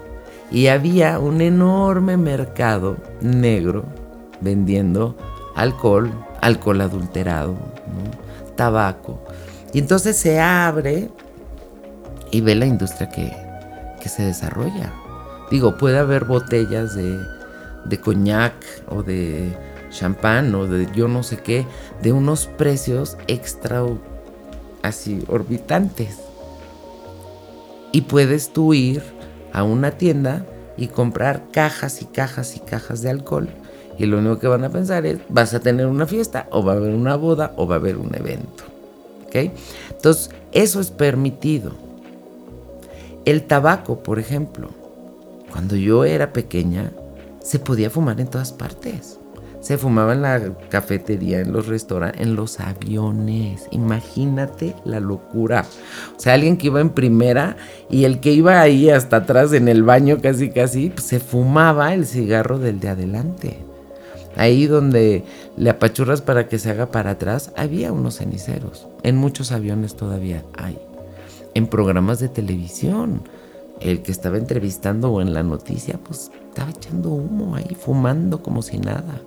Y 0.51 0.67
había 0.67 1.19
un 1.19 1.41
enorme 1.41 2.17
mercado 2.17 2.97
negro 3.21 3.85
vendiendo 4.41 5.15
alcohol, 5.55 6.11
alcohol 6.41 6.81
adulterado, 6.81 7.55
tabaco. 8.55 9.19
Y 9.73 9.79
entonces 9.79 10.17
se 10.17 10.39
abre 10.39 11.09
y 12.31 12.41
ve 12.41 12.55
la 12.55 12.65
industria 12.65 13.09
que, 13.09 13.49
se 14.09 14.23
desarrolla. 14.23 14.91
Digo, 15.51 15.77
puede 15.77 15.99
haber 15.99 16.25
botellas 16.25 16.95
de, 16.95 17.19
de 17.85 17.99
coñac 17.99 18.55
o 18.87 19.03
de 19.03 19.55
champán 19.91 20.55
o 20.55 20.65
de 20.65 20.87
yo 20.95 21.07
no 21.07 21.21
sé 21.21 21.37
qué, 21.37 21.67
de 22.01 22.11
unos 22.11 22.47
precios 22.47 23.17
extra 23.27 23.83
así 24.81 25.23
orbitantes. 25.27 26.17
Y 27.91 28.01
puedes 28.01 28.51
tú 28.51 28.73
ir 28.73 29.03
a 29.53 29.63
una 29.63 29.91
tienda 29.91 30.45
y 30.77 30.87
comprar 30.87 31.43
cajas 31.51 32.01
y 32.01 32.05
cajas 32.05 32.55
y 32.55 32.59
cajas 32.59 33.01
de 33.01 33.09
alcohol. 33.09 33.49
Y 33.97 34.05
lo 34.05 34.19
único 34.19 34.39
que 34.39 34.47
van 34.47 34.63
a 34.63 34.69
pensar 34.69 35.05
es, 35.05 35.19
vas 35.27 35.53
a 35.53 35.59
tener 35.59 35.87
una 35.87 36.07
fiesta 36.07 36.47
o 36.51 36.63
va 36.63 36.73
a 36.73 36.75
haber 36.77 36.93
una 36.93 37.15
boda 37.15 37.53
o 37.57 37.67
va 37.67 37.75
a 37.75 37.79
haber 37.79 37.97
un 37.97 38.15
evento. 38.15 38.63
¿Ok? 39.27 39.51
Entonces, 39.91 40.31
eso 40.53 40.79
es 40.79 40.89
permitido. 40.89 41.88
El 43.25 43.43
tabaco, 43.43 44.01
por 44.01 44.19
ejemplo. 44.19 44.69
Cuando 45.51 45.75
yo 45.75 46.05
era 46.05 46.31
pequeña, 46.31 46.91
se 47.41 47.59
podía 47.59 47.89
fumar 47.89 48.19
en 48.21 48.27
todas 48.27 48.51
partes. 48.51 49.19
Se 49.61 49.77
fumaba 49.77 50.13
en 50.13 50.21
la 50.21 50.53
cafetería, 50.69 51.41
en 51.41 51.51
los 51.51 51.67
restaurantes, 51.67 52.21
en 52.21 52.35
los 52.35 52.59
aviones. 52.61 53.67
Imagínate 53.71 54.73
la 54.85 55.01
locura. 55.01 55.65
O 56.15 56.19
sea, 56.19 56.35
alguien 56.35 56.57
que 56.57 56.67
iba 56.67 56.79
en 56.79 56.91
primera 56.91 57.57
y 57.89 58.05
el 58.05 58.21
que 58.21 58.31
iba 58.31 58.61
ahí 58.61 58.89
hasta 58.89 59.17
atrás 59.17 59.51
en 59.51 59.67
el 59.67 59.83
baño 59.83 60.19
casi 60.21 60.49
casi, 60.49 60.91
pues, 60.91 61.05
se 61.05 61.19
fumaba 61.19 61.93
el 61.93 62.05
cigarro 62.05 62.57
del 62.57 62.79
de 62.79 62.89
adelante. 62.89 63.59
Ahí 64.37 64.65
donde 64.65 65.25
le 65.57 65.69
apachurras 65.69 66.21
para 66.21 66.47
que 66.47 66.59
se 66.59 66.69
haga 66.69 66.91
para 66.91 67.11
atrás, 67.11 67.51
había 67.57 67.91
unos 67.91 68.19
ceniceros. 68.19 68.87
En 69.03 69.17
muchos 69.17 69.51
aviones 69.51 69.95
todavía 69.95 70.43
hay 70.55 70.77
en 71.53 71.67
programas 71.67 72.19
de 72.19 72.29
televisión. 72.29 73.21
El 73.79 74.01
que 74.01 74.11
estaba 74.11 74.37
entrevistando 74.37 75.09
o 75.11 75.21
en 75.21 75.33
la 75.33 75.43
noticia, 75.43 75.97
pues 76.03 76.31
estaba 76.49 76.71
echando 76.71 77.09
humo 77.09 77.55
ahí, 77.55 77.77
fumando 77.79 78.43
como 78.43 78.61
si 78.61 78.77
nada. 78.77 79.21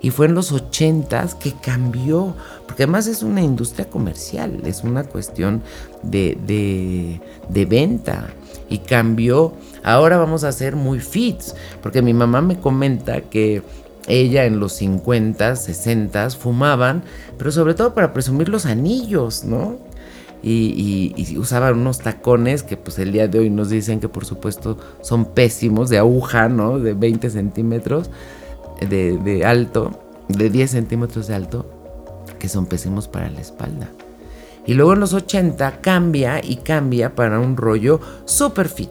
Y 0.00 0.10
fue 0.10 0.26
en 0.26 0.34
los 0.34 0.52
ochentas 0.52 1.34
que 1.34 1.52
cambió, 1.52 2.34
porque 2.66 2.84
además 2.84 3.06
es 3.06 3.22
una 3.22 3.40
industria 3.40 3.88
comercial, 3.88 4.60
es 4.64 4.84
una 4.84 5.04
cuestión 5.04 5.62
de, 6.02 6.38
de, 6.46 7.20
de 7.48 7.64
venta. 7.64 8.28
Y 8.68 8.78
cambió, 8.78 9.54
ahora 9.82 10.16
vamos 10.18 10.44
a 10.44 10.52
ser 10.52 10.76
muy 10.76 11.00
fits, 11.00 11.54
porque 11.82 12.02
mi 12.02 12.12
mamá 12.12 12.42
me 12.42 12.60
comenta 12.60 13.22
que 13.22 13.62
ella 14.06 14.44
en 14.44 14.60
los 14.60 14.74
50, 14.74 15.56
60 15.56 16.30
fumaban, 16.30 17.02
pero 17.38 17.50
sobre 17.50 17.74
todo 17.74 17.94
para 17.94 18.12
presumir 18.12 18.48
los 18.48 18.66
anillos, 18.66 19.44
¿no? 19.44 19.78
Y, 20.46 21.36
usaban 21.38 21.78
unos 21.78 21.98
tacones 21.98 22.62
que 22.62 22.76
pues 22.76 22.98
el 22.98 23.12
día 23.12 23.28
de 23.28 23.38
hoy 23.38 23.50
nos 23.50 23.70
dicen 23.70 24.00
que 24.00 24.08
por 24.08 24.26
supuesto 24.26 24.76
son 25.00 25.24
pésimos, 25.24 25.88
de 25.88 25.98
aguja, 25.98 26.48
¿no? 26.48 26.78
De 26.78 26.92
20 26.92 27.30
centímetros 27.30 28.10
de, 28.80 29.44
alto, 29.44 29.98
de 30.28 30.50
10 30.50 30.70
centímetros 30.70 31.28
de 31.28 31.34
alto, 31.34 31.66
que 32.38 32.48
son 32.48 32.66
pésimos 32.66 33.08
para 33.08 33.30
la 33.30 33.40
espalda. 33.40 33.88
Y 34.66 34.74
luego 34.74 34.94
en 34.94 35.00
los 35.00 35.14
80 35.14 35.80
cambia 35.80 36.40
y 36.44 36.56
cambia 36.56 37.14
para 37.14 37.38
un 37.38 37.56
rollo 37.56 38.00
super 38.24 38.68
fit. 38.68 38.90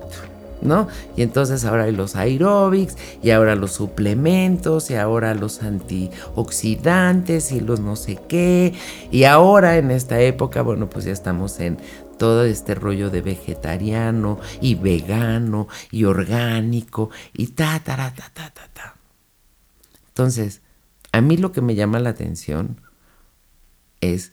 ¿No? 0.64 0.88
Y 1.16 1.22
entonces 1.22 1.66
ahora 1.66 1.84
hay 1.84 1.92
los 1.92 2.16
aeróbics 2.16 2.98
y 3.22 3.32
ahora 3.32 3.56
los 3.56 3.72
suplementos 3.74 4.90
y 4.90 4.96
ahora 4.96 5.36
los 5.36 5.62
antioxidantes 5.62 7.52
y 7.52 7.60
los 7.60 7.80
no 7.80 7.96
sé 7.96 8.20
qué. 8.28 8.74
Y 9.12 9.26
ahora 9.26 9.78
en 9.78 9.92
esta 9.92 10.20
época, 10.22 10.62
bueno, 10.62 10.90
pues 10.90 11.06
ya 11.06 11.12
estamos 11.12 11.60
en 11.60 11.78
todo 12.18 12.46
este 12.46 12.76
rollo 12.76 13.10
de 13.10 13.22
vegetariano 13.22 14.40
y 14.62 14.76
vegano 14.76 15.68
y 15.92 16.06
orgánico 16.06 17.10
y 17.34 17.48
ta, 17.48 17.82
ta, 17.84 17.98
ta, 17.98 18.14
ta, 18.14 18.32
ta, 18.34 18.50
ta, 18.54 18.70
ta. 18.74 18.96
Entonces, 20.08 20.62
a 21.12 21.22
mí 21.22 21.38
lo 21.38 21.52
que 21.52 21.62
me 21.62 21.76
llama 21.76 22.00
la 22.00 22.10
atención 22.10 22.82
es, 24.02 24.32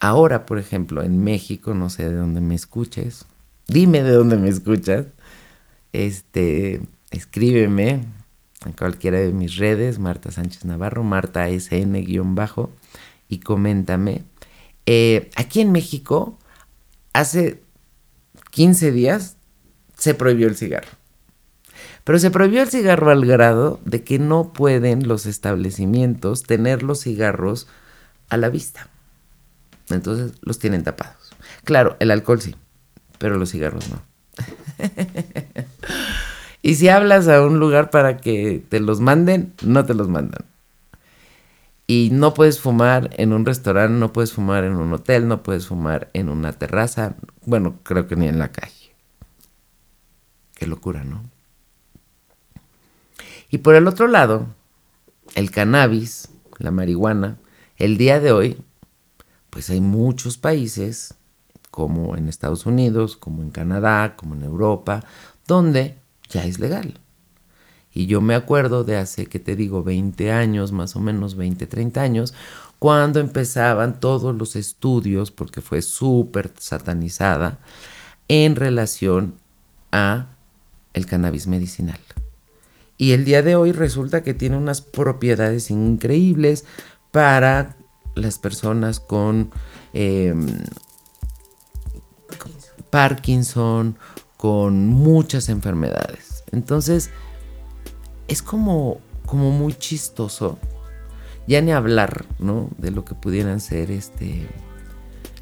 ahora, 0.00 0.46
por 0.46 0.58
ejemplo, 0.58 1.02
en 1.02 1.22
México, 1.22 1.74
no 1.74 1.90
sé 1.90 2.08
de 2.08 2.14
dónde 2.14 2.40
me 2.40 2.54
escuches, 2.54 3.26
Dime 3.68 4.02
de 4.02 4.12
dónde 4.12 4.36
me 4.36 4.48
escuchas. 4.48 5.06
Este, 5.92 6.80
escríbeme 7.10 8.04
en 8.64 8.72
cualquiera 8.72 9.18
de 9.18 9.32
mis 9.32 9.56
redes, 9.56 9.98
Marta 9.98 10.30
Sánchez 10.30 10.64
Navarro, 10.64 11.02
Marta 11.02 11.48
SN-bajo, 11.48 12.70
y 13.28 13.40
coméntame. 13.40 14.22
Eh, 14.86 15.30
aquí 15.36 15.60
en 15.60 15.72
México, 15.72 16.38
hace 17.12 17.62
15 18.50 18.92
días 18.92 19.36
se 19.96 20.14
prohibió 20.14 20.46
el 20.46 20.56
cigarro. 20.56 20.88
Pero 22.04 22.20
se 22.20 22.30
prohibió 22.30 22.62
el 22.62 22.68
cigarro 22.68 23.10
al 23.10 23.26
grado 23.26 23.80
de 23.84 24.04
que 24.04 24.20
no 24.20 24.52
pueden 24.52 25.08
los 25.08 25.26
establecimientos 25.26 26.44
tener 26.44 26.84
los 26.84 27.00
cigarros 27.00 27.66
a 28.28 28.36
la 28.36 28.48
vista. 28.48 28.88
Entonces 29.90 30.32
los 30.40 30.60
tienen 30.60 30.84
tapados. 30.84 31.34
Claro, 31.64 31.96
el 31.98 32.12
alcohol 32.12 32.40
sí 32.40 32.54
pero 33.18 33.38
los 33.38 33.50
cigarros 33.50 33.88
no. 33.90 34.02
y 36.62 36.74
si 36.74 36.88
hablas 36.88 37.28
a 37.28 37.42
un 37.42 37.58
lugar 37.58 37.90
para 37.90 38.18
que 38.18 38.64
te 38.68 38.80
los 38.80 39.00
manden, 39.00 39.54
no 39.62 39.84
te 39.84 39.94
los 39.94 40.08
mandan. 40.08 40.44
Y 41.86 42.10
no 42.12 42.34
puedes 42.34 42.60
fumar 42.60 43.10
en 43.16 43.32
un 43.32 43.46
restaurante, 43.46 43.98
no 43.98 44.12
puedes 44.12 44.32
fumar 44.32 44.64
en 44.64 44.74
un 44.74 44.92
hotel, 44.92 45.28
no 45.28 45.42
puedes 45.42 45.68
fumar 45.68 46.10
en 46.14 46.28
una 46.28 46.52
terraza, 46.52 47.14
bueno, 47.44 47.78
creo 47.84 48.08
que 48.08 48.16
ni 48.16 48.26
en 48.26 48.40
la 48.40 48.50
calle. 48.50 48.92
Qué 50.54 50.66
locura, 50.66 51.04
¿no? 51.04 51.22
Y 53.50 53.58
por 53.58 53.76
el 53.76 53.86
otro 53.86 54.08
lado, 54.08 54.48
el 55.34 55.50
cannabis, 55.50 56.28
la 56.58 56.72
marihuana, 56.72 57.38
el 57.76 57.98
día 57.98 58.18
de 58.18 58.32
hoy, 58.32 58.58
pues 59.50 59.70
hay 59.70 59.80
muchos 59.80 60.38
países, 60.38 61.14
como 61.76 62.16
en 62.16 62.26
Estados 62.26 62.64
Unidos, 62.64 63.18
como 63.18 63.42
en 63.42 63.50
Canadá, 63.50 64.16
como 64.16 64.34
en 64.34 64.42
Europa, 64.42 65.04
donde 65.46 65.98
ya 66.30 66.46
es 66.46 66.58
legal. 66.58 67.00
Y 67.92 68.06
yo 68.06 68.22
me 68.22 68.34
acuerdo 68.34 68.82
de 68.82 68.96
hace, 68.96 69.26
que 69.26 69.40
te 69.40 69.56
digo, 69.56 69.82
20 69.82 70.32
años, 70.32 70.72
más 70.72 70.96
o 70.96 71.00
menos 71.00 71.36
20, 71.36 71.66
30 71.66 72.00
años, 72.00 72.32
cuando 72.78 73.20
empezaban 73.20 74.00
todos 74.00 74.34
los 74.34 74.56
estudios, 74.56 75.30
porque 75.30 75.60
fue 75.60 75.82
súper 75.82 76.50
satanizada, 76.58 77.58
en 78.28 78.56
relación 78.56 79.34
a 79.92 80.28
el 80.94 81.04
cannabis 81.04 81.46
medicinal. 81.46 82.00
Y 82.96 83.12
el 83.12 83.26
día 83.26 83.42
de 83.42 83.54
hoy 83.54 83.72
resulta 83.72 84.22
que 84.22 84.32
tiene 84.32 84.56
unas 84.56 84.80
propiedades 84.80 85.70
increíbles 85.70 86.64
para 87.10 87.76
las 88.14 88.38
personas 88.38 88.98
con 88.98 89.50
em, 89.92 90.46
Parkinson, 92.96 93.98
con 94.38 94.86
muchas 94.88 95.50
enfermedades. 95.50 96.44
Entonces, 96.50 97.10
es 98.26 98.40
como, 98.40 99.02
como 99.26 99.50
muy 99.50 99.74
chistoso. 99.74 100.58
Ya 101.46 101.60
ni 101.60 101.72
hablar, 101.72 102.24
¿no? 102.38 102.70
De 102.78 102.90
lo 102.90 103.04
que 103.04 103.14
pudieran 103.14 103.60
ser 103.60 103.90
este, 103.90 104.48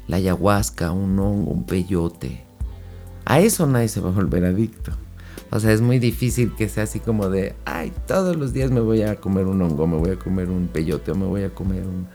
la 0.05 0.17
ayahuasca, 0.17 0.91
un 0.91 1.17
hongo, 1.17 1.51
un 1.51 1.63
peyote. 1.63 2.43
A 3.23 3.39
eso 3.39 3.65
nadie 3.67 3.87
se 3.87 4.01
va 4.01 4.09
a 4.09 4.11
volver 4.11 4.43
adicto. 4.43 4.91
O 5.49 5.61
sea, 5.61 5.71
es 5.71 5.79
muy 5.79 5.97
difícil 5.97 6.53
que 6.55 6.67
sea 6.67 6.83
así 6.83 6.99
como 6.99 7.29
de, 7.29 7.55
ay, 7.63 7.93
todos 8.05 8.35
los 8.35 8.51
días 8.51 8.69
me 8.69 8.81
voy 8.81 9.03
a 9.03 9.15
comer 9.15 9.45
un 9.45 9.61
hongo, 9.61 9.87
me 9.87 9.95
voy 9.95 10.09
a 10.09 10.19
comer 10.19 10.49
un 10.49 10.67
peyote 10.67 11.11
o 11.11 11.15
me 11.15 11.25
voy 11.25 11.43
a 11.43 11.55
comer 11.55 11.83
un, 11.87 12.09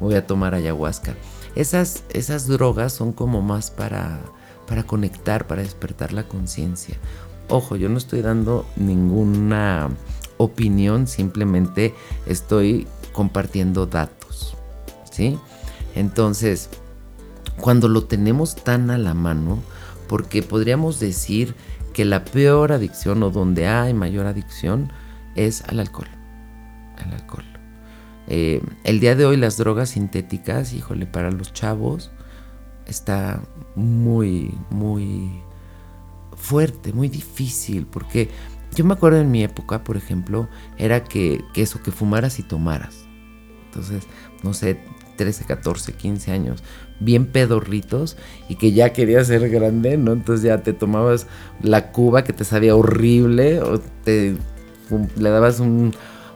voy 0.00 0.14
a 0.14 0.26
tomar 0.26 0.52
ayahuasca. 0.56 1.14
Esas, 1.54 2.02
esas 2.12 2.48
drogas 2.48 2.92
son 2.92 3.12
como 3.12 3.40
más 3.40 3.70
para, 3.70 4.18
para 4.70 4.84
conectar, 4.84 5.48
para 5.48 5.62
despertar 5.62 6.12
la 6.12 6.28
conciencia. 6.28 6.96
Ojo, 7.48 7.74
yo 7.74 7.88
no 7.88 7.98
estoy 7.98 8.22
dando 8.22 8.64
ninguna 8.76 9.90
opinión, 10.36 11.08
simplemente 11.08 11.92
estoy 12.24 12.86
compartiendo 13.12 13.86
datos. 13.86 14.56
¿Sí? 15.10 15.40
Entonces, 15.96 16.70
cuando 17.60 17.88
lo 17.88 18.04
tenemos 18.04 18.54
tan 18.54 18.92
a 18.92 18.98
la 18.98 19.12
mano, 19.12 19.58
porque 20.06 20.44
podríamos 20.44 21.00
decir 21.00 21.56
que 21.92 22.04
la 22.04 22.24
peor 22.24 22.70
adicción 22.70 23.24
o 23.24 23.30
donde 23.30 23.66
hay 23.66 23.92
mayor 23.92 24.26
adicción 24.26 24.92
es 25.34 25.64
al 25.64 25.80
alcohol. 25.80 26.06
Al 26.96 27.12
alcohol. 27.12 27.44
Eh, 28.28 28.62
el 28.84 29.00
día 29.00 29.16
de 29.16 29.26
hoy 29.26 29.36
las 29.36 29.56
drogas 29.56 29.90
sintéticas, 29.90 30.72
híjole, 30.74 31.06
para 31.06 31.32
los 31.32 31.52
chavos 31.52 32.12
está 32.86 33.40
muy, 33.74 34.54
muy 34.70 35.42
fuerte, 36.36 36.92
muy 36.92 37.08
difícil, 37.08 37.86
porque 37.86 38.28
yo 38.74 38.84
me 38.84 38.94
acuerdo 38.94 39.20
en 39.20 39.30
mi 39.30 39.42
época, 39.42 39.84
por 39.84 39.96
ejemplo, 39.96 40.48
era 40.78 41.04
que, 41.04 41.44
eso, 41.54 41.82
que 41.82 41.90
fumaras 41.90 42.38
y 42.38 42.42
tomaras. 42.42 43.04
Entonces, 43.66 44.04
no 44.42 44.54
sé, 44.54 44.80
13, 45.16 45.44
14, 45.44 45.92
15 45.92 46.32
años, 46.32 46.62
bien 46.98 47.26
pedorritos 47.26 48.16
y 48.48 48.56
que 48.56 48.72
ya 48.72 48.92
querías 48.92 49.26
ser 49.26 49.48
grande, 49.50 49.96
¿no? 49.96 50.12
Entonces 50.12 50.44
ya 50.44 50.62
te 50.62 50.72
tomabas 50.72 51.26
la 51.62 51.92
cuba 51.92 52.24
que 52.24 52.32
te 52.32 52.44
sabía 52.44 52.74
horrible 52.74 53.60
o 53.60 53.80
te 54.04 54.36
le 55.16 55.30
dabas 55.30 55.60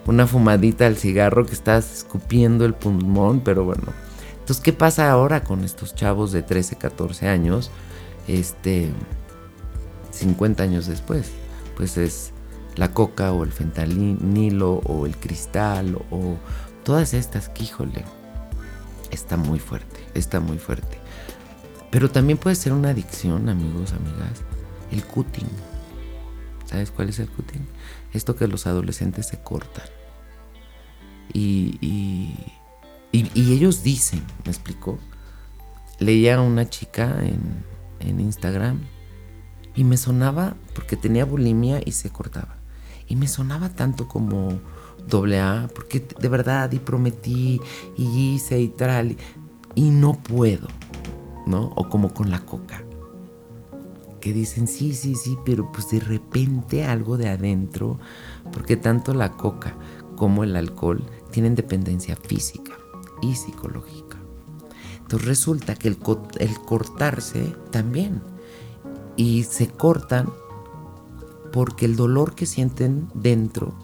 una 0.07 0.27
fumadita 0.27 0.87
al 0.87 0.97
cigarro 0.97 1.47
que 1.47 1.55
estás 1.55 1.93
escupiendo 1.99 2.65
el 2.65 2.75
pulmón, 2.75 3.41
pero 3.41 3.65
bueno. 3.65 4.04
Entonces, 4.45 4.63
¿qué 4.63 4.75
pasa 4.75 5.11
ahora 5.11 5.43
con 5.43 5.65
estos 5.65 5.95
chavos 5.95 6.31
de 6.31 6.43
13, 6.43 6.77
14 6.77 7.29
años? 7.29 7.71
Este, 8.29 8.93
50 10.11 10.63
años 10.63 10.87
después, 10.87 11.31
pues 11.79 11.97
es 11.97 12.35
la 12.77 12.93
coca 12.93 13.33
o 13.33 13.43
el 13.43 13.53
fentanilo 13.53 14.83
o 14.85 15.07
el 15.07 15.17
cristal 15.17 15.97
o, 16.11 16.37
todas 16.85 17.15
estas 17.15 17.49
que, 17.49 17.65
híjole, 17.65 18.05
está 19.11 19.39
muy 19.39 19.59
fuerte, 19.59 20.01
está 20.13 20.41
muy 20.41 20.59
fuerte. 20.59 20.99
Pero 21.91 22.11
también 22.11 22.37
puede 22.37 22.55
ser 22.55 22.75
una 22.75 22.91
adicción, 22.91 23.49
amigos, 23.49 23.95
amigas, 23.95 24.43
el 24.93 25.03
cutting. 25.07 25.49
¿Sabes 26.67 26.91
cuál 26.91 27.09
es 27.09 27.19
el 27.19 27.31
cutting? 27.31 27.67
Esto 28.13 28.37
que 28.37 28.47
los 28.47 28.67
adolescentes 28.67 29.27
se 29.27 29.41
cortan. 29.41 29.87
Y, 31.33 31.79
y, 31.81 32.37
y, 33.15 33.53
ellos 33.53 33.85
dicen, 33.85 34.25
¿me 34.45 34.51
explico? 34.51 34.99
Leía 36.01 36.37
a 36.37 36.41
una 36.41 36.69
chica 36.69 37.17
en, 37.23 37.65
en 38.01 38.19
Instagram 38.19 38.81
y 39.77 39.85
me 39.85 39.97
sonaba, 39.97 40.57
porque 40.75 40.97
tenía 40.97 41.25
bulimia 41.25 41.81
y 41.85 41.93
se 41.93 42.11
cortaba. 42.11 42.57
Y 43.07 43.15
me 43.15 43.29
sonaba 43.29 43.69
tanto 43.69 44.09
como 44.09 44.59
doble 45.07 45.39
A, 45.39 45.69
porque 45.73 46.05
de 46.21 46.29
verdad 46.29 46.73
y 46.73 46.81
prometí 46.81 47.61
y 47.97 48.35
hice 48.35 48.61
y 48.61 48.69
tal, 48.69 49.17
y 49.77 49.91
no 49.91 50.15
puedo, 50.15 50.67
¿no? 51.47 51.73
O 51.77 51.89
como 51.89 52.13
con 52.13 52.33
la 52.33 52.41
coca, 52.41 52.83
que 54.21 54.33
dicen 54.33 54.67
sí, 54.67 54.93
sí, 54.93 55.15
sí, 55.15 55.39
pero 55.45 55.71
pues 55.71 55.89
de 55.91 56.01
repente 56.01 56.85
algo 56.85 57.17
de 57.17 57.29
adentro, 57.29 58.01
porque 58.53 58.77
tanto 58.77 59.15
la 59.15 59.31
coca 59.31 59.77
como 60.17 60.43
el 60.43 60.57
alcohol 60.57 61.05
tienen 61.31 61.55
dependencia 61.55 62.17
física 62.17 62.73
psicológica. 63.35 64.19
Entonces 65.01 65.29
resulta 65.29 65.75
que 65.75 65.89
el 65.89 65.99
cortarse 66.67 67.55
también 67.71 68.23
y 69.17 69.45
se 69.45 69.69
cortan 69.69 70.29
porque 71.53 71.87
el 71.87 71.97
dolor 71.97 72.35
que 72.35 72.47
sienten 72.47 73.09
dentro 73.15 73.75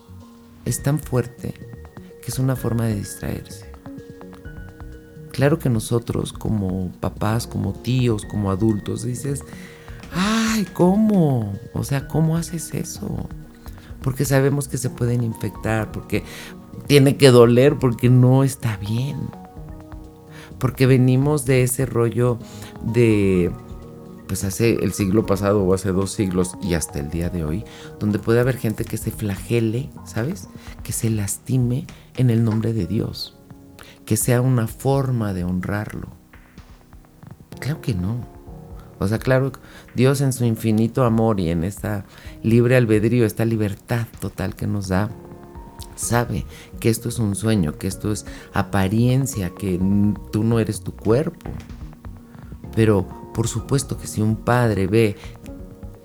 es 0.64 0.82
tan 0.82 0.98
fuerte 0.98 1.54
que 2.22 2.30
es 2.30 2.38
una 2.38 2.56
forma 2.56 2.86
de 2.86 2.96
distraerse. 2.96 3.70
Claro 5.30 5.58
que 5.58 5.70
nosotros 5.70 6.32
como 6.32 6.90
papás, 7.00 7.46
como 7.46 7.72
tíos, 7.72 8.24
como 8.24 8.50
adultos, 8.50 9.04
dices, 9.04 9.44
ay, 10.12 10.66
¿cómo? 10.74 11.54
O 11.72 11.84
sea, 11.84 12.08
¿cómo 12.08 12.36
haces 12.36 12.74
eso? 12.74 13.28
Porque 14.02 14.24
sabemos 14.24 14.66
que 14.66 14.76
se 14.76 14.90
pueden 14.90 15.22
infectar, 15.22 15.92
porque 15.92 16.24
tiene 16.86 17.16
que 17.16 17.30
doler, 17.30 17.78
porque 17.78 18.08
no 18.08 18.44
está 18.44 18.76
bien. 18.76 19.30
Porque 20.58 20.86
venimos 20.86 21.46
de 21.46 21.62
ese 21.62 21.86
rollo 21.86 22.38
de 22.82 23.50
pues 24.30 24.44
hace 24.44 24.74
el 24.74 24.92
siglo 24.92 25.26
pasado 25.26 25.64
o 25.64 25.74
hace 25.74 25.90
dos 25.90 26.12
siglos 26.12 26.56
y 26.62 26.74
hasta 26.74 27.00
el 27.00 27.10
día 27.10 27.30
de 27.30 27.42
hoy, 27.42 27.64
donde 27.98 28.20
puede 28.20 28.38
haber 28.38 28.58
gente 28.58 28.84
que 28.84 28.96
se 28.96 29.10
flagele, 29.10 29.90
¿sabes? 30.04 30.46
Que 30.84 30.92
se 30.92 31.10
lastime 31.10 31.84
en 32.16 32.30
el 32.30 32.44
nombre 32.44 32.72
de 32.72 32.86
Dios, 32.86 33.36
que 34.06 34.16
sea 34.16 34.40
una 34.40 34.68
forma 34.68 35.32
de 35.32 35.42
honrarlo. 35.42 36.10
Claro 37.58 37.80
que 37.80 37.92
no. 37.92 38.24
O 39.00 39.08
sea, 39.08 39.18
claro, 39.18 39.50
Dios 39.96 40.20
en 40.20 40.32
su 40.32 40.44
infinito 40.44 41.02
amor 41.04 41.40
y 41.40 41.50
en 41.50 41.64
esta 41.64 42.04
libre 42.44 42.76
albedrío, 42.76 43.26
esta 43.26 43.44
libertad 43.44 44.06
total 44.20 44.54
que 44.54 44.68
nos 44.68 44.86
da, 44.86 45.10
sabe 45.96 46.44
que 46.78 46.88
esto 46.88 47.08
es 47.08 47.18
un 47.18 47.34
sueño, 47.34 47.78
que 47.78 47.86
esto 47.86 48.12
es 48.12 48.26
apariencia, 48.52 49.50
que 49.50 49.80
tú 50.30 50.44
no 50.44 50.58
eres 50.60 50.82
tu 50.82 50.92
cuerpo. 50.92 51.50
Pero 52.74 53.06
por 53.34 53.48
supuesto 53.48 53.98
que 53.98 54.06
si 54.06 54.22
un 54.22 54.36
padre 54.36 54.86
ve 54.86 55.16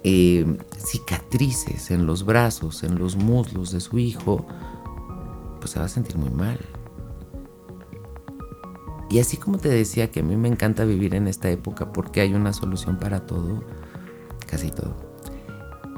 eh, 0.04 0.58
cicatrices 0.78 1.92
en 1.92 2.06
los 2.06 2.26
brazos, 2.26 2.84
en 2.84 3.00
los 3.00 3.16
muslos 3.16 3.72
de 3.72 3.80
su 3.80 3.98
hijo, 3.98 4.46
pues 5.60 5.72
se 5.72 5.80
va 5.80 5.86
a 5.86 5.90
sentir 5.90 6.18
muy 6.18 6.30
mal. 6.30 6.60
Y 9.10 9.20
así 9.20 9.38
como 9.38 9.58
te 9.58 9.70
decía 9.70 10.12
que 10.12 10.20
a 10.20 10.24
mí 10.24 10.36
me 10.36 10.48
encanta 10.48 10.84
vivir 10.84 11.16
en 11.16 11.28
esta 11.28 11.50
época 11.50 11.92
porque 11.92 12.22
hay 12.22 12.34
una 12.34 12.54
solución 12.54 12.98
para 12.98 13.26
todo, 13.26 13.64
casi 14.48 14.72
todo, 14.72 14.96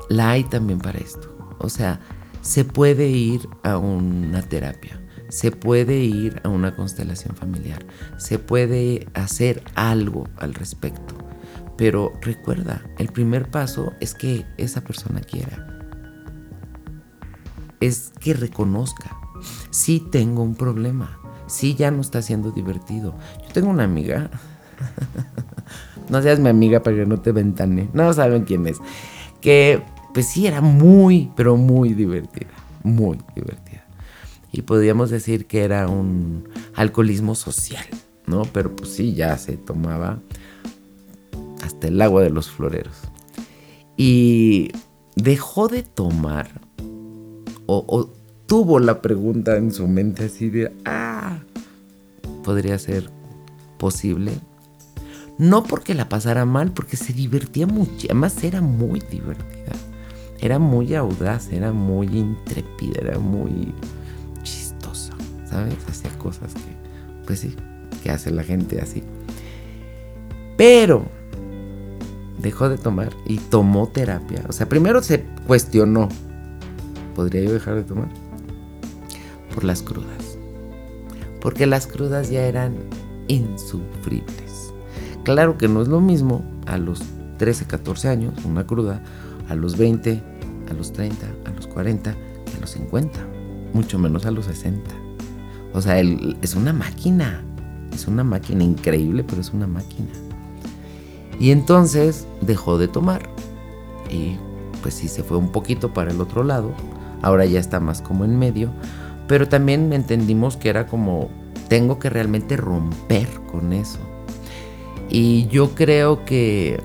la 0.09 0.31
hay 0.31 0.43
también 0.43 0.79
para 0.79 0.99
esto. 0.99 1.35
O 1.59 1.69
sea, 1.69 1.99
se 2.47 2.63
puede 2.63 3.09
ir 3.09 3.49
a 3.61 3.77
una 3.77 4.41
terapia, 4.41 5.01
se 5.27 5.51
puede 5.51 5.97
ir 5.97 6.39
a 6.45 6.47
una 6.47 6.73
constelación 6.73 7.35
familiar, 7.35 7.85
se 8.15 8.39
puede 8.39 9.05
hacer 9.15 9.61
algo 9.75 10.29
al 10.37 10.53
respecto. 10.53 11.13
Pero 11.75 12.13
recuerda, 12.21 12.81
el 12.99 13.09
primer 13.09 13.51
paso 13.51 13.91
es 13.99 14.13
que 14.13 14.45
esa 14.55 14.79
persona 14.79 15.19
quiera. 15.19 15.67
Es 17.81 18.13
que 18.17 18.33
reconozca, 18.33 19.17
sí 19.69 20.01
tengo 20.09 20.41
un 20.41 20.55
problema, 20.55 21.19
sí 21.47 21.75
ya 21.75 21.91
no 21.91 21.99
está 21.99 22.21
siendo 22.21 22.51
divertido. 22.51 23.13
Yo 23.45 23.53
tengo 23.53 23.71
una 23.71 23.83
amiga, 23.83 24.31
no 26.09 26.21
seas 26.21 26.39
mi 26.39 26.47
amiga 26.47 26.81
para 26.81 26.95
que 26.95 27.05
no 27.05 27.19
te 27.19 27.33
ventane, 27.33 27.89
no 27.91 28.13
saben 28.13 28.45
quién 28.45 28.65
es, 28.67 28.77
que 29.41 29.83
pues 30.17 30.29
sí 30.29 30.47
era 30.47 30.61
muy, 30.61 31.29
pero 31.35 31.57
muy 31.57 31.93
divertida, 31.93 32.49
muy 32.81 33.19
divertida. 33.35 33.85
Y 34.51 34.63
podríamos 34.63 35.11
decir 35.11 35.45
que 35.45 35.61
era 35.61 35.87
un 35.87 36.49
alcoholismo 36.73 37.35
social, 37.35 37.85
¿no? 38.25 38.41
Pero 38.51 38.75
pues 38.75 38.89
sí, 38.89 39.13
ya 39.13 39.37
se 39.37 39.57
tomaba 39.57 40.19
hasta 41.61 41.89
el 41.89 42.01
agua 42.01 42.23
de 42.23 42.31
los 42.31 42.49
floreros. 42.49 42.95
Y 43.95 44.71
dejó 45.15 45.67
de 45.67 45.83
tomar 45.83 46.61
o, 47.67 48.09
tuvo 48.47 48.79
la 48.79 49.03
pregunta 49.03 49.55
en 49.55 49.71
su 49.71 49.87
mente 49.87 50.25
así 50.25 50.49
de, 50.49 50.75
ah, 50.83 51.43
podría 52.43 52.79
ser 52.79 53.11
posible. 53.77 54.31
No 55.37 55.63
porque 55.63 55.93
la 55.93 56.09
pasara 56.09 56.43
mal, 56.45 56.71
porque 56.71 56.97
se 56.97 57.13
divertía 57.13 57.67
mucho, 57.67 58.07
además 58.09 58.43
era 58.43 58.61
muy 58.61 58.99
divertida. 58.99 59.73
Era 60.39 60.59
muy 60.59 60.93
audaz, 60.93 61.51
era 61.51 61.71
muy 61.73 62.07
intrépida, 62.07 62.99
era 63.01 63.19
muy 63.19 63.73
chistosa, 64.43 65.13
¿sabes? 65.49 65.75
Hacía 65.89 66.11
cosas 66.17 66.53
que, 66.53 66.75
pues 67.25 67.39
sí, 67.39 67.55
que 68.03 68.11
hace 68.11 68.31
la 68.31 68.43
gente 68.43 68.79
así. 68.79 69.03
Pero 70.55 71.05
dejó 72.39 72.69
de 72.69 72.77
tomar 72.77 73.11
y 73.25 73.37
tomó 73.37 73.87
terapia. 73.87 74.43
O 74.47 74.51
sea, 74.51 74.69
primero 74.69 75.01
se 75.01 75.23
cuestionó, 75.45 76.09
¿podría 77.15 77.43
yo 77.43 77.53
dejar 77.53 77.75
de 77.75 77.83
tomar? 77.83 78.09
Por 79.53 79.63
las 79.63 79.81
crudas. 79.81 80.37
Porque 81.41 81.65
las 81.65 81.87
crudas 81.87 82.29
ya 82.29 82.45
eran 82.45 82.75
insufribles. 83.27 84.73
Claro 85.23 85.57
que 85.57 85.67
no 85.67 85.81
es 85.81 85.87
lo 85.87 85.99
mismo 85.99 86.43
a 86.65 86.77
los 86.77 87.01
13, 87.37 87.65
14 87.65 88.07
años, 88.07 88.33
una 88.45 88.65
cruda, 88.65 89.03
a 89.49 89.55
los 89.55 89.77
20, 89.77 90.21
a 90.69 90.73
los 90.73 90.93
30, 90.93 91.25
a 91.45 91.49
los 91.51 91.67
40, 91.67 92.11
a 92.11 92.59
los 92.59 92.69
50, 92.71 93.19
mucho 93.73 93.99
menos 93.99 94.25
a 94.25 94.31
los 94.31 94.45
60. 94.45 94.89
O 95.73 95.81
sea, 95.81 95.99
es 95.99 96.55
una 96.55 96.73
máquina, 96.73 97.43
es 97.93 98.07
una 98.07 98.23
máquina 98.23 98.63
increíble, 98.63 99.23
pero 99.23 99.41
es 99.41 99.53
una 99.53 99.67
máquina. 99.67 100.09
Y 101.39 101.51
entonces 101.51 102.27
dejó 102.41 102.77
de 102.77 102.87
tomar. 102.87 103.29
Y 104.09 104.37
pues 104.81 104.95
sí, 104.95 105.07
se 105.07 105.23
fue 105.23 105.37
un 105.37 105.51
poquito 105.51 105.93
para 105.93 106.11
el 106.11 106.21
otro 106.21 106.43
lado. 106.43 106.71
Ahora 107.21 107.45
ya 107.45 107.59
está 107.59 107.79
más 107.79 108.01
como 108.01 108.25
en 108.25 108.39
medio. 108.39 108.71
Pero 109.27 109.47
también 109.47 109.91
entendimos 109.93 110.57
que 110.57 110.69
era 110.69 110.87
como, 110.87 111.29
tengo 111.67 111.99
que 111.99 112.09
realmente 112.09 112.57
romper 112.57 113.27
con 113.51 113.73
eso. 113.73 113.99
Y 115.09 115.47
yo 115.47 115.75
creo 115.75 116.25
que 116.25 116.81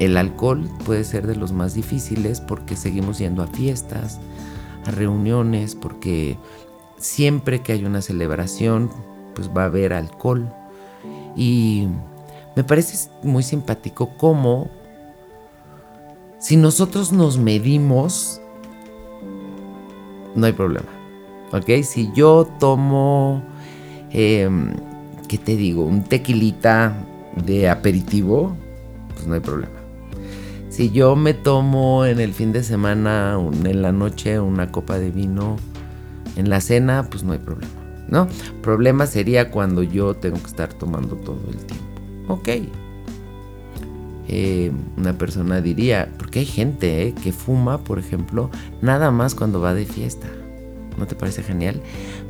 el 0.00 0.16
alcohol 0.16 0.68
puede 0.86 1.04
ser 1.04 1.26
de 1.26 1.36
los 1.36 1.52
más 1.52 1.74
difíciles 1.74 2.40
porque 2.40 2.74
seguimos 2.74 3.18
yendo 3.18 3.42
a 3.42 3.46
fiestas, 3.46 4.18
a 4.86 4.90
reuniones, 4.90 5.74
porque 5.74 6.38
siempre 6.96 7.60
que 7.60 7.72
hay 7.74 7.84
una 7.84 8.00
celebración, 8.00 8.90
pues 9.34 9.50
va 9.54 9.62
a 9.62 9.66
haber 9.66 9.92
alcohol. 9.92 10.50
Y 11.36 11.86
me 12.56 12.64
parece 12.64 13.10
muy 13.22 13.42
simpático 13.42 14.16
cómo 14.16 14.70
si 16.38 16.56
nosotros 16.56 17.12
nos 17.12 17.36
medimos, 17.36 18.40
no 20.34 20.46
hay 20.46 20.52
problema. 20.52 20.88
¿Ok? 21.52 21.82
Si 21.82 22.10
yo 22.14 22.48
tomo, 22.58 23.42
em, 24.10 24.72
¿qué 25.28 25.36
te 25.36 25.56
digo? 25.56 25.84
Un 25.84 26.04
tequilita 26.04 27.06
de 27.44 27.68
aperitivo, 27.68 28.56
pues 29.14 29.26
no 29.26 29.34
hay 29.34 29.40
problema. 29.40 29.79
Si 30.80 30.90
yo 30.90 31.14
me 31.14 31.34
tomo 31.34 32.06
en 32.06 32.20
el 32.20 32.32
fin 32.32 32.52
de 32.52 32.62
semana, 32.62 33.38
en 33.64 33.82
la 33.82 33.92
noche, 33.92 34.40
una 34.40 34.72
copa 34.72 34.98
de 34.98 35.10
vino, 35.10 35.58
en 36.36 36.48
la 36.48 36.62
cena, 36.62 37.06
pues 37.10 37.22
no 37.22 37.32
hay 37.32 37.38
problema. 37.38 37.74
¿No? 38.08 38.26
Problema 38.62 39.06
sería 39.06 39.50
cuando 39.50 39.82
yo 39.82 40.14
tengo 40.14 40.38
que 40.40 40.46
estar 40.46 40.72
tomando 40.72 41.16
todo 41.16 41.38
el 41.50 41.58
tiempo 41.58 41.84
ok. 42.28 42.48
Eh, 44.28 44.72
una 44.96 45.18
persona 45.18 45.60
diría, 45.60 46.08
porque 46.16 46.38
hay 46.38 46.46
gente 46.46 47.08
eh, 47.08 47.14
que 47.14 47.32
fuma, 47.32 47.84
por 47.84 47.98
ejemplo, 47.98 48.48
nada 48.80 49.10
más 49.10 49.34
cuando 49.34 49.60
va 49.60 49.74
de 49.74 49.84
fiesta. 49.84 50.28
¿No 50.96 51.06
te 51.06 51.14
parece 51.14 51.42
genial? 51.42 51.82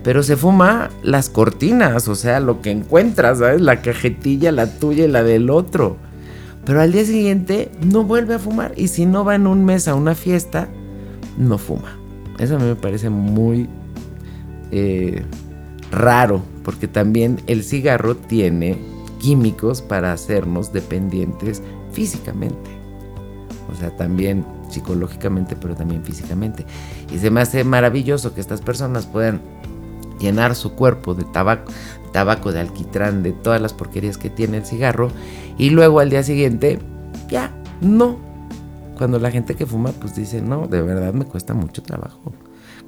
Pero 0.03 0.25
se 0.25 0.37
fuma 0.37 0.91
las 1.05 1.31
cortinas, 1.31 2.09
o 2.09 2.17
sea, 2.17 2.41
lo 2.41 2.63
que 2.63 2.73
encuentras, 2.73 3.39
¿sabes? 3.39 3.61
La 3.61 3.81
cajetilla, 3.81 4.51
la 4.51 4.67
tuya 4.67 5.05
y 5.05 5.09
la 5.09 5.23
del 5.23 5.51
otro. 5.51 6.10
Pero 6.65 6.81
al 6.81 6.93
día 6.93 7.05
siguiente 7.05 7.71
no 7.83 8.05
vuelve 8.05 8.35
a 8.35 8.39
fumar. 8.39 8.73
Y 8.77 8.89
si 8.89 9.07
no 9.07 9.25
va 9.25 9.35
en 9.35 9.47
un 9.47 9.65
mes 9.65 9.89
a 9.89 9.95
una 9.95 10.15
fiesta, 10.15 10.69
no 11.39 11.59
fuma. 11.59 11.99
Eso 12.39 12.57
a 12.57 12.59
mí 12.59 12.65
me 12.65 12.77
parece 12.77 13.11
muy 13.11 13.69
eh, 14.71 15.23
raro, 15.91 16.43
porque 16.65 16.89
también 16.89 17.41
el 17.47 17.65
cigarro 17.65 18.17
tiene 18.17 18.79
químicos 19.19 19.83
para 19.83 20.13
hacernos 20.13 20.73
dependientes 20.73 21.63
físicamente. 21.93 22.71
O 23.71 23.75
sea, 23.75 23.95
también 23.97 24.45
psicológicamente, 24.71 25.57
pero 25.57 25.75
también 25.75 26.05
físicamente. 26.05 26.65
Y 27.13 27.19
se 27.19 27.31
me 27.31 27.41
hace 27.41 27.65
maravilloso 27.65 28.35
que 28.35 28.41
estas 28.41 28.61
personas 28.61 29.07
puedan 29.07 29.41
llenar 30.21 30.55
su 30.55 30.73
cuerpo 30.75 31.15
de 31.15 31.25
tabaco, 31.25 31.73
tabaco 32.13 32.53
de 32.53 32.61
alquitrán, 32.61 33.23
de 33.23 33.33
todas 33.33 33.61
las 33.61 33.73
porquerías 33.73 34.19
que 34.19 34.31
tiene 34.31 34.59
el 34.59 34.67
cigarro, 34.67 35.11
y 35.59 35.71
luego 35.71 36.01
al 36.01 36.11
día 36.11 36.23
siguiente, 36.23 36.79
ya, 37.29 37.53
no. 37.81 38.19
Cuando 38.97 39.19
la 39.19 39.31
gente 39.31 39.55
que 39.55 39.67
fuma, 39.67 39.93
pues 39.93 40.15
dice, 40.15 40.43
no, 40.43 40.67
de 40.67 40.83
verdad 40.83 41.15
me 41.15 41.25
cuesta 41.25 41.55
mucho 41.55 41.83
trabajo. 41.83 42.33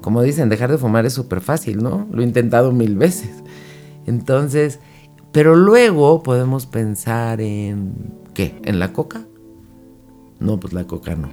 Como 0.01 0.21
dicen, 0.21 0.49
dejar 0.49 0.69
de 0.69 0.77
fumar 0.77 1.05
es 1.05 1.13
súper 1.13 1.41
fácil, 1.41 1.81
¿no? 1.81 2.07
Lo 2.11 2.21
he 2.21 2.25
intentado 2.25 2.71
mil 2.71 2.97
veces. 2.97 3.43
Entonces, 4.05 4.79
pero 5.31 5.55
luego 5.55 6.21
podemos 6.21 6.67
pensar 6.67 7.41
en, 7.41 8.13
¿qué? 8.33 8.59
¿En 8.63 8.79
la 8.79 8.93
coca? 8.93 9.25
No, 10.39 10.59
pues 10.59 10.73
la 10.73 10.85
coca 10.85 11.15
no. 11.15 11.29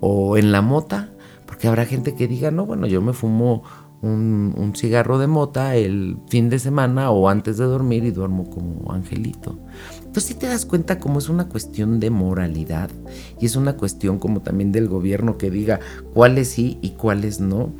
O 0.00 0.36
en 0.36 0.52
la 0.52 0.60
mota, 0.60 1.14
porque 1.46 1.68
habrá 1.68 1.86
gente 1.86 2.14
que 2.14 2.28
diga, 2.28 2.50
no, 2.50 2.66
bueno, 2.66 2.86
yo 2.86 3.00
me 3.00 3.12
fumo 3.12 3.62
un, 4.04 4.72
cigarro 4.76 5.18
de 5.18 5.26
mota 5.26 5.76
el 5.76 6.16
fin 6.28 6.48
de 6.50 6.58
semana 6.58 7.10
o 7.10 7.28
antes 7.28 7.56
de 7.58 7.64
dormir 7.64 8.04
y 8.04 8.10
duermo 8.10 8.50
como 8.50 8.92
angelito. 8.92 9.58
Entonces 9.98 10.24
si 10.24 10.34
te 10.34 10.46
das 10.46 10.66
cuenta 10.66 10.98
cómo 10.98 11.18
es 11.18 11.28
una 11.28 11.48
cuestión 11.48 12.00
de 12.00 12.10
moralidad 12.10 12.90
y 13.40 13.46
es 13.46 13.56
una 13.56 13.76
cuestión 13.76 14.18
como 14.18 14.40
también 14.42 14.72
del 14.72 14.88
gobierno 14.88 15.38
que 15.38 15.50
diga 15.50 15.80
cuáles 16.12 16.48
sí 16.48 16.78
y 16.82 16.90
cuáles 16.90 17.40
no 17.40 17.72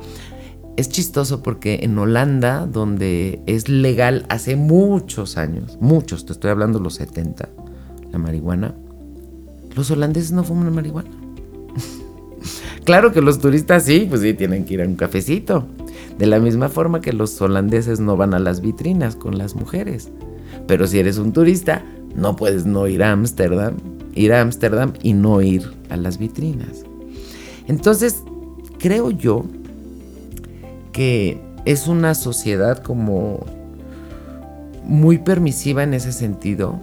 es 0.77 0.89
chistoso 0.89 1.41
porque 1.41 1.79
en 1.83 1.97
Holanda, 1.97 2.65
donde 2.65 3.41
es 3.45 3.69
legal 3.69 4.25
hace 4.29 4.55
muchos 4.55 5.37
años, 5.37 5.77
muchos, 5.79 6.25
te 6.25 6.33
estoy 6.33 6.51
hablando 6.51 6.79
los 6.79 6.95
70, 6.95 7.49
la 8.11 8.17
marihuana, 8.17 8.75
los 9.75 9.89
holandeses 9.91 10.31
no 10.31 10.43
fuman 10.43 10.73
marihuana. 10.73 11.09
claro 12.83 13.13
que 13.13 13.21
los 13.21 13.39
turistas 13.39 13.83
sí, 13.83 14.05
pues 14.09 14.21
sí, 14.21 14.33
tienen 14.33 14.65
que 14.65 14.73
ir 14.73 14.81
a 14.81 14.85
un 14.85 14.95
cafecito. 14.95 15.65
De 16.17 16.25
la 16.25 16.39
misma 16.39 16.69
forma 16.69 17.01
que 17.01 17.13
los 17.13 17.41
holandeses 17.41 17.99
no 17.99 18.15
van 18.15 18.33
a 18.33 18.39
las 18.39 18.61
vitrinas 18.61 19.15
con 19.15 19.37
las 19.37 19.55
mujeres. 19.55 20.09
Pero 20.67 20.87
si 20.87 20.99
eres 20.99 21.17
un 21.17 21.33
turista, 21.33 21.83
no 22.15 22.35
puedes 22.35 22.65
no 22.65 22.87
ir 22.87 23.03
a 23.03 23.11
Ámsterdam, 23.11 23.75
ir 24.13 24.33
a 24.33 24.41
Ámsterdam 24.41 24.93
y 25.01 25.13
no 25.13 25.41
ir 25.41 25.73
a 25.89 25.97
las 25.97 26.17
vitrinas. 26.17 26.85
Entonces, 27.67 28.23
creo 28.79 29.11
yo 29.11 29.43
que 30.93 31.41
es 31.65 31.87
una 31.87 32.15
sociedad 32.15 32.81
como 32.81 33.45
muy 34.85 35.17
permisiva 35.17 35.83
en 35.83 35.93
ese 35.93 36.13
sentido, 36.13 36.79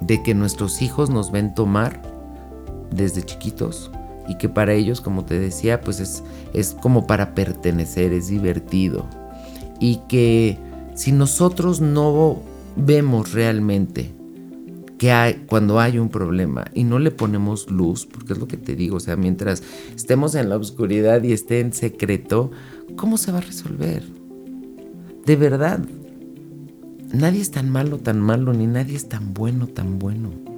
de 0.00 0.22
que 0.22 0.34
nuestros 0.34 0.80
hijos 0.80 1.10
nos 1.10 1.30
ven 1.30 1.54
tomar 1.54 2.00
desde 2.90 3.22
chiquitos 3.22 3.90
y 4.30 4.36
que 4.36 4.48
para 4.48 4.74
ellos, 4.74 5.00
como 5.00 5.24
te 5.24 5.40
decía, 5.40 5.80
pues 5.80 5.98
es, 5.98 6.22
es 6.54 6.76
como 6.80 7.04
para 7.08 7.34
pertenecer, 7.34 8.12
es 8.12 8.28
divertido. 8.28 9.08
Y 9.80 9.96
que 10.08 10.56
si 10.94 11.10
nosotros 11.10 11.80
no 11.80 12.40
vemos 12.76 13.32
realmente 13.32 14.14
que 14.98 15.10
hay, 15.10 15.46
cuando 15.48 15.80
hay 15.80 15.98
un 15.98 16.10
problema 16.10 16.66
y 16.74 16.84
no 16.84 17.00
le 17.00 17.10
ponemos 17.10 17.68
luz, 17.72 18.06
porque 18.06 18.34
es 18.34 18.38
lo 18.38 18.46
que 18.46 18.56
te 18.56 18.76
digo, 18.76 18.98
o 18.98 19.00
sea, 19.00 19.16
mientras 19.16 19.64
estemos 19.96 20.36
en 20.36 20.48
la 20.48 20.56
oscuridad 20.56 21.24
y 21.24 21.32
esté 21.32 21.58
en 21.58 21.72
secreto, 21.72 22.52
¿cómo 22.94 23.18
se 23.18 23.32
va 23.32 23.38
a 23.38 23.40
resolver? 23.40 24.04
De 25.26 25.34
verdad, 25.34 25.80
nadie 27.12 27.40
es 27.40 27.50
tan 27.50 27.68
malo, 27.68 27.98
tan 27.98 28.20
malo, 28.20 28.52
ni 28.52 28.68
nadie 28.68 28.94
es 28.94 29.08
tan 29.08 29.34
bueno, 29.34 29.66
tan 29.66 29.98
bueno. 29.98 30.49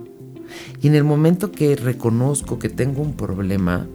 Y 0.81 0.89
en 0.89 0.95
el 0.95 1.05
momento 1.05 1.53
que 1.53 1.77
reconozco 1.77 2.59
que 2.59 2.69
tengo 2.69 3.03
un 3.03 3.15
problema, 3.15 3.87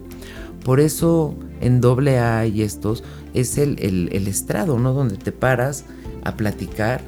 por 0.64 0.80
eso 0.80 1.34
en 1.60 1.80
doble 1.80 2.18
A 2.18 2.46
y 2.46 2.62
estos 2.62 3.04
es 3.34 3.58
el, 3.58 3.78
el, 3.80 4.28
estrado, 4.28 4.78
¿no? 4.78 4.92
Donde 4.92 5.16
te 5.16 5.32
paras 5.32 5.84
a 6.24 6.36
platicar 6.36 7.02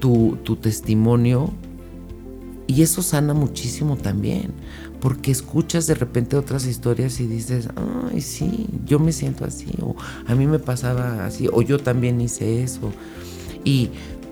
tu, 0.00 0.38
tu 0.42 0.56
testimonio 0.56 1.52
y 2.66 2.82
eso 2.82 3.02
sana 3.02 3.34
muchísimo 3.34 3.96
también, 3.96 4.52
porque 5.00 5.30
escuchas 5.30 5.86
de 5.86 5.94
repente 5.94 6.36
otras 6.36 6.66
historias 6.66 7.20
y 7.20 7.26
dices, 7.26 7.68
ay, 8.10 8.20
sí, 8.22 8.68
yo 8.86 8.98
me 8.98 9.12
siento 9.12 9.44
así, 9.44 9.66
o 9.82 9.94
a 10.26 10.34
mí 10.34 10.46
me 10.46 10.58
pasaba 10.58 11.26
así, 11.26 11.48
o 11.52 11.60
yo 11.60 11.78
también 11.78 12.20
hice 12.22 12.62
eso. 12.62 12.90
Y 13.64 13.90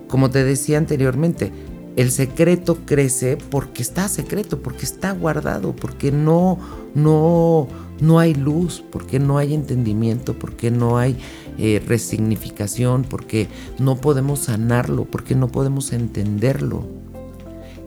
como 0.09 0.31
te 0.31 0.45
decía 0.45 0.79
anteriormente, 0.79 1.53
el 1.97 2.11
secreto 2.11 2.79
crece 2.87 3.37
porque 3.37 3.83
está 3.83 4.09
secreto, 4.09 4.63
porque 4.63 4.85
está 4.85 5.13
guardado, 5.13 5.75
porque 5.77 6.11
no, 6.11 6.59
no, 6.95 7.69
no 8.01 8.19
hay 8.19 8.35
luz, 8.35 8.83
porque 8.91 9.19
no 9.19 9.39
hay 9.39 9.55
entendimiento, 9.55 10.39
porque 10.39 10.71
no 10.71 10.99
hay 10.99 11.17
eh, 11.59 11.83
resignificación, 11.87 13.05
porque 13.05 13.49
no 13.79 13.97
podemos 13.97 14.41
sanarlo, 14.41 15.05
porque 15.05 15.35
no 15.35 15.49
podemos 15.49 15.93
entenderlo. 15.93 16.85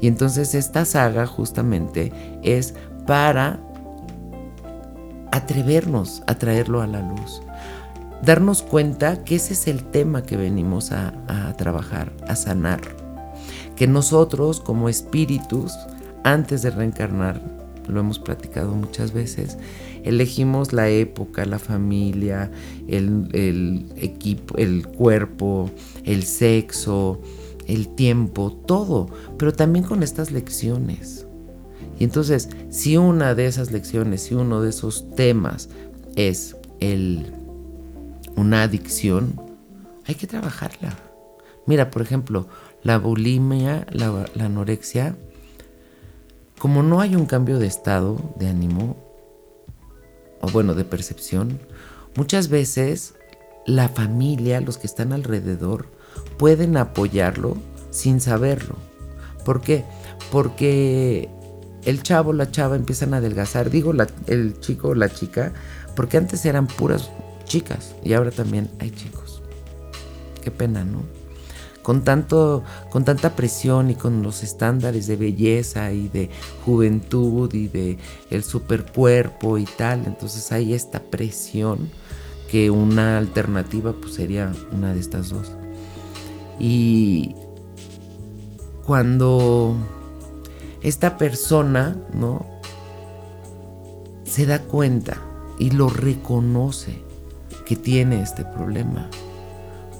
Y 0.01 0.07
entonces 0.07 0.53
esta 0.53 0.85
saga 0.85 1.25
justamente 1.25 2.11
es 2.43 2.75
para 3.07 3.59
atrevernos 5.31 6.23
a 6.27 6.35
traerlo 6.35 6.81
a 6.81 6.87
la 6.87 7.01
luz. 7.01 7.41
Darnos 8.23 8.61
cuenta 8.61 9.23
que 9.23 9.35
ese 9.35 9.53
es 9.53 9.67
el 9.67 9.83
tema 9.83 10.23
que 10.23 10.37
venimos 10.37 10.91
a, 10.91 11.13
trabajar, 11.57 12.13
a 12.27 12.35
sanar. 12.35 13.04
Que 13.75 13.87
nosotros 13.87 14.59
como 14.59 14.89
espíritus, 14.89 15.73
antes 16.23 16.61
de 16.61 16.71
reencarnar, 16.71 17.41
lo 17.87 17.99
hemos 17.99 18.19
platicado 18.19 18.73
muchas 18.73 19.13
veces, 19.13 19.57
elegimos 20.03 20.73
la 20.73 20.89
época, 20.89 21.45
la 21.45 21.59
familia, 21.59 22.51
el, 22.87 23.91
equipo, 23.95 24.57
el 24.57 24.87
cuerpo, 24.87 25.69
el 26.03 26.23
sexo, 26.23 27.19
el 27.67 27.89
tiempo, 27.95 28.51
todo, 28.65 29.07
pero 29.37 29.53
también 29.53 29.85
con 29.85 30.03
estas 30.03 30.31
lecciones. 30.31 31.25
Y 31.99 32.03
entonces, 32.03 32.49
si 32.69 32.97
una 32.97 33.35
de 33.35 33.47
esas 33.47 33.71
lecciones, 33.71 34.21
si 34.21 34.35
uno 34.35 34.61
de 34.61 34.69
esos 34.69 35.09
temas 35.15 35.69
es 36.15 36.55
el, 36.79 37.33
una 38.35 38.63
adicción, 38.63 39.39
hay 40.05 40.15
que 40.15 40.27
trabajarla. 40.27 40.97
Mira, 41.65 41.89
por 41.89 42.03
ejemplo, 42.03 42.47
la 42.85 42.99
bulimia, 42.99 43.87
la, 43.89 44.27
anorexia, 44.39 45.17
como 46.59 46.83
no 46.83 47.01
hay 47.01 47.15
un 47.15 47.25
cambio 47.25 47.57
de 47.57 47.65
estado 47.65 48.35
de 48.37 48.47
ánimo, 48.47 48.95
o 50.39 50.49
bueno, 50.51 50.75
de 50.75 50.85
percepción, 50.85 51.59
muchas 52.15 52.47
veces 52.47 53.15
la 53.65 53.89
familia, 53.89 54.61
los 54.61 54.77
que 54.77 54.85
están 54.85 55.13
alrededor, 55.13 55.87
pueden 56.37 56.77
apoyarlo 56.77 57.57
sin 57.89 58.21
saberlo. 58.21 58.75
¿Por 59.43 59.61
qué? 59.61 59.83
Porque 60.31 61.27
el 61.85 62.03
chavo, 62.03 62.33
la 62.33 62.51
chava 62.51 62.75
empiezan 62.75 63.15
a 63.15 63.17
adelgazar. 63.17 63.71
Digo 63.71 63.93
el 64.27 64.59
chico 64.59 64.89
o 64.89 64.95
la 64.95 65.09
chica, 65.09 65.53
porque 65.95 66.17
antes 66.17 66.45
eran 66.45 66.67
puras 66.67 67.09
chicas 67.45 67.95
y 68.03 68.13
ahora 68.13 68.29
también 68.29 68.69
hay 68.79 68.91
chicos. 68.91 69.41
Qué 70.43 70.51
pena, 70.51 70.83
¿no? 70.83 71.14
Con, 71.85 72.03
tanto, 72.03 72.63
con 72.89 73.05
tanta 73.05 73.35
presión 73.35 73.91
y 73.91 73.95
con 73.95 74.23
los 74.23 74.41
estándares 74.41 75.05
de 75.05 75.17
belleza 75.17 75.91
y 75.91 76.07
de 76.07 76.31
juventud 76.65 77.53
y 77.53 77.67
de 77.67 77.99
el 78.31 78.43
supercuerpo 78.43 79.59
y 79.59 79.65
tal, 79.65 80.03
entonces 80.07 80.51
hay 80.51 80.73
esta 80.73 80.99
presión 80.99 81.91
que 82.49 82.71
una 82.71 83.19
alternativa 83.19 83.93
pues 83.93 84.15
sería 84.15 84.51
una 84.71 84.95
de 84.95 84.99
estas 84.99 85.29
dos. 85.29 85.51
Y 86.59 87.35
cuando 88.83 89.75
esta 90.81 91.17
persona, 91.17 91.95
¿no? 92.15 92.47
Se 94.23 94.47
da 94.47 94.57
cuenta 94.59 95.21
y 95.59 95.69
lo 95.69 95.89
reconoce 95.89 96.99
que 97.67 97.75
tiene 97.75 98.23
este 98.23 98.43
problema. 98.43 99.07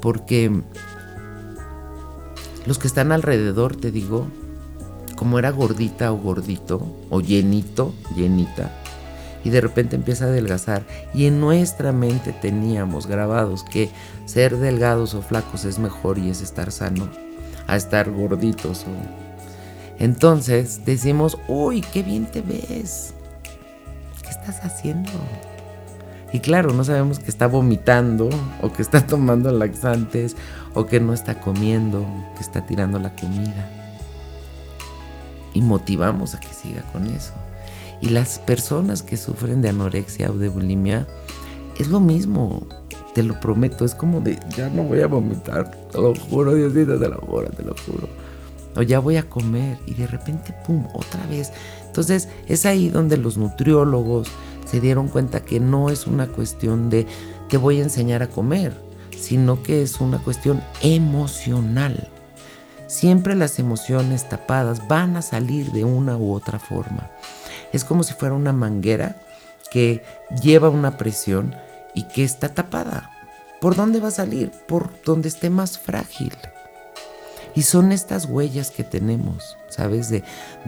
Porque 0.01 0.51
los 2.65 2.79
que 2.79 2.87
están 2.87 3.11
alrededor, 3.11 3.75
te 3.75 3.91
digo, 3.91 4.27
como 5.15 5.39
era 5.39 5.51
gordita 5.51 6.11
o 6.11 6.17
gordito, 6.17 6.81
o 7.09 7.21
llenito, 7.21 7.93
llenita, 8.15 8.71
y 9.43 9.49
de 9.51 9.61
repente 9.61 9.95
empieza 9.95 10.25
a 10.25 10.29
adelgazar. 10.29 10.83
Y 11.13 11.25
en 11.27 11.39
nuestra 11.39 11.91
mente 11.91 12.33
teníamos 12.33 13.07
grabados 13.07 13.63
que 13.63 13.89
ser 14.25 14.57
delgados 14.57 15.13
o 15.13 15.21
flacos 15.21 15.65
es 15.65 15.77
mejor 15.77 16.17
y 16.17 16.29
es 16.29 16.41
estar 16.41 16.71
sano 16.71 17.09
a 17.67 17.75
estar 17.75 18.11
gorditos. 18.11 18.85
Entonces 19.99 20.83
decimos, 20.85 21.37
uy, 21.47 21.81
qué 21.81 22.03
bien 22.03 22.25
te 22.25 22.41
ves. 22.41 23.13
¿Qué 24.21 24.29
estás 24.29 24.63
haciendo? 24.63 25.11
Y 26.35 26.41
claro, 26.41 26.73
no 26.73 26.83
sabemos 26.83 27.19
que 27.19 27.31
está 27.31 27.47
vomitando 27.47 28.27
o 28.61 28.73
que 28.73 28.81
está 28.81 29.07
tomando 29.07 29.53
laxantes 29.53 30.35
o 30.73 30.85
que 30.85 30.99
no 30.99 31.13
está 31.13 31.39
comiendo, 31.39 32.05
que 32.35 32.41
está 32.41 32.65
tirando 32.65 32.99
la 32.99 33.15
comida. 33.15 33.71
Y 35.53 35.61
motivamos 35.61 36.35
a 36.35 36.41
que 36.41 36.49
siga 36.49 36.81
con 36.91 37.07
eso. 37.07 37.31
Y 38.01 38.09
las 38.09 38.39
personas 38.39 39.01
que 39.01 39.15
sufren 39.15 39.61
de 39.61 39.69
anorexia 39.69 40.29
o 40.29 40.33
de 40.33 40.49
bulimia, 40.49 41.07
es 41.79 41.87
lo 41.87 42.01
mismo, 42.01 42.67
te 43.13 43.23
lo 43.23 43.39
prometo, 43.39 43.85
es 43.85 43.95
como 43.95 44.19
de, 44.19 44.37
ya 44.57 44.67
no 44.67 44.83
voy 44.83 44.99
a 44.99 45.07
vomitar, 45.07 45.71
te 45.89 46.01
lo 46.01 46.13
juro, 46.15 46.53
Diosito, 46.53 46.99
te 46.99 47.07
lo 47.07 47.21
juro, 47.21 47.47
te 47.47 47.63
lo 47.63 47.75
juro. 47.85 48.09
O 48.75 48.81
ya 48.81 48.99
voy 48.99 49.15
a 49.15 49.23
comer 49.23 49.77
y 49.85 49.93
de 49.93 50.05
repente, 50.05 50.53
¡pum!, 50.67 50.85
otra 50.95 51.25
vez. 51.27 51.53
Entonces 51.85 52.27
es 52.49 52.65
ahí 52.65 52.89
donde 52.89 53.15
los 53.15 53.37
nutriólogos 53.37 54.27
se 54.65 54.81
dieron 54.81 55.07
cuenta 55.07 55.41
que 55.41 55.59
no 55.59 55.89
es 55.89 56.07
una 56.07 56.27
cuestión 56.27 56.89
de 56.89 57.07
te 57.49 57.57
voy 57.57 57.79
a 57.79 57.83
enseñar 57.83 58.23
a 58.23 58.29
comer, 58.29 58.75
sino 59.17 59.63
que 59.63 59.81
es 59.81 60.01
una 60.01 60.19
cuestión 60.19 60.63
emocional. 60.81 62.09
Siempre 62.87 63.35
las 63.35 63.59
emociones 63.59 64.29
tapadas 64.29 64.87
van 64.87 65.17
a 65.17 65.21
salir 65.21 65.71
de 65.71 65.83
una 65.83 66.17
u 66.17 66.33
otra 66.33 66.59
forma. 66.59 67.09
Es 67.73 67.83
como 67.83 68.03
si 68.03 68.13
fuera 68.13 68.35
una 68.35 68.53
manguera 68.53 69.21
que 69.71 70.03
lleva 70.41 70.69
una 70.69 70.97
presión 70.97 71.55
y 71.93 72.03
que 72.03 72.23
está 72.23 72.49
tapada. 72.49 73.11
¿Por 73.59 73.75
dónde 73.75 73.99
va 73.99 74.09
a 74.09 74.11
salir? 74.11 74.51
Por 74.67 74.91
donde 75.03 75.29
esté 75.29 75.49
más 75.49 75.79
frágil. 75.79 76.33
Y 77.55 77.61
son 77.61 77.93
estas 77.93 78.25
huellas 78.25 78.69
que 78.69 78.83
tenemos, 78.83 79.55
¿sabes? 79.69 80.09
De, 80.09 80.23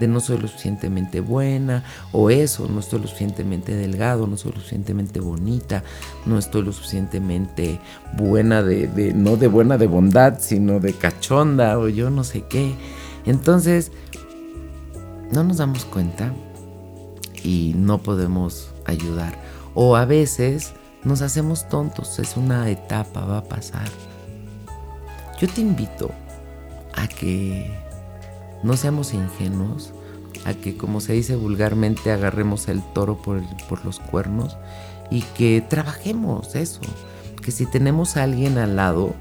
no 0.08 0.20
soy 0.20 0.38
lo 0.38 0.48
suficientemente 0.48 1.20
buena, 1.20 1.84
o 2.12 2.30
eso, 2.30 2.66
no 2.66 2.80
estoy 2.80 3.00
lo 3.00 3.06
suficientemente 3.06 3.76
delgado, 3.76 4.26
no 4.26 4.38
soy 4.38 4.52
lo 4.52 4.58
suficientemente 4.58 5.20
bonita, 5.20 5.84
no 6.24 6.38
estoy 6.38 6.62
lo 6.62 6.72
suficientemente 6.72 7.78
buena 8.16 8.62
de, 8.62 8.86
de, 8.88 9.12
no 9.12 9.36
de 9.36 9.48
buena 9.48 9.76
de 9.76 9.86
bondad, 9.86 10.38
sino 10.40 10.80
de 10.80 10.94
cachonda, 10.94 11.78
o 11.78 11.88
yo 11.88 12.08
no 12.08 12.24
sé 12.24 12.44
qué. 12.48 12.74
Entonces, 13.26 13.92
no 15.30 15.44
nos 15.44 15.58
damos 15.58 15.84
cuenta 15.84 16.32
y 17.44 17.74
no 17.76 17.98
podemos 17.98 18.70
ayudar. 18.86 19.38
O 19.74 19.94
a 19.94 20.06
veces 20.06 20.72
nos 21.04 21.20
hacemos 21.20 21.68
tontos, 21.68 22.18
es 22.18 22.38
una 22.38 22.70
etapa, 22.70 23.26
va 23.26 23.38
a 23.38 23.44
pasar. 23.44 23.88
Yo 25.38 25.48
te 25.48 25.60
invito 25.60 26.10
a 26.98 27.06
que 27.06 27.70
no 28.62 28.76
seamos 28.76 29.14
ingenuos, 29.14 29.92
a 30.44 30.54
que 30.54 30.76
como 30.76 31.00
se 31.00 31.12
dice 31.12 31.36
vulgarmente 31.36 32.10
agarremos 32.10 32.68
el 32.68 32.82
toro 32.92 33.16
por, 33.16 33.42
los 33.84 34.00
cuernos 34.00 34.56
y 35.10 35.22
que 35.22 35.64
trabajemos 35.66 36.54
eso, 36.54 36.80
que 37.42 37.52
si 37.52 37.66
tenemos 37.66 38.16
a 38.16 38.24
alguien 38.24 38.58
al 38.58 38.76
lado, 38.76 39.14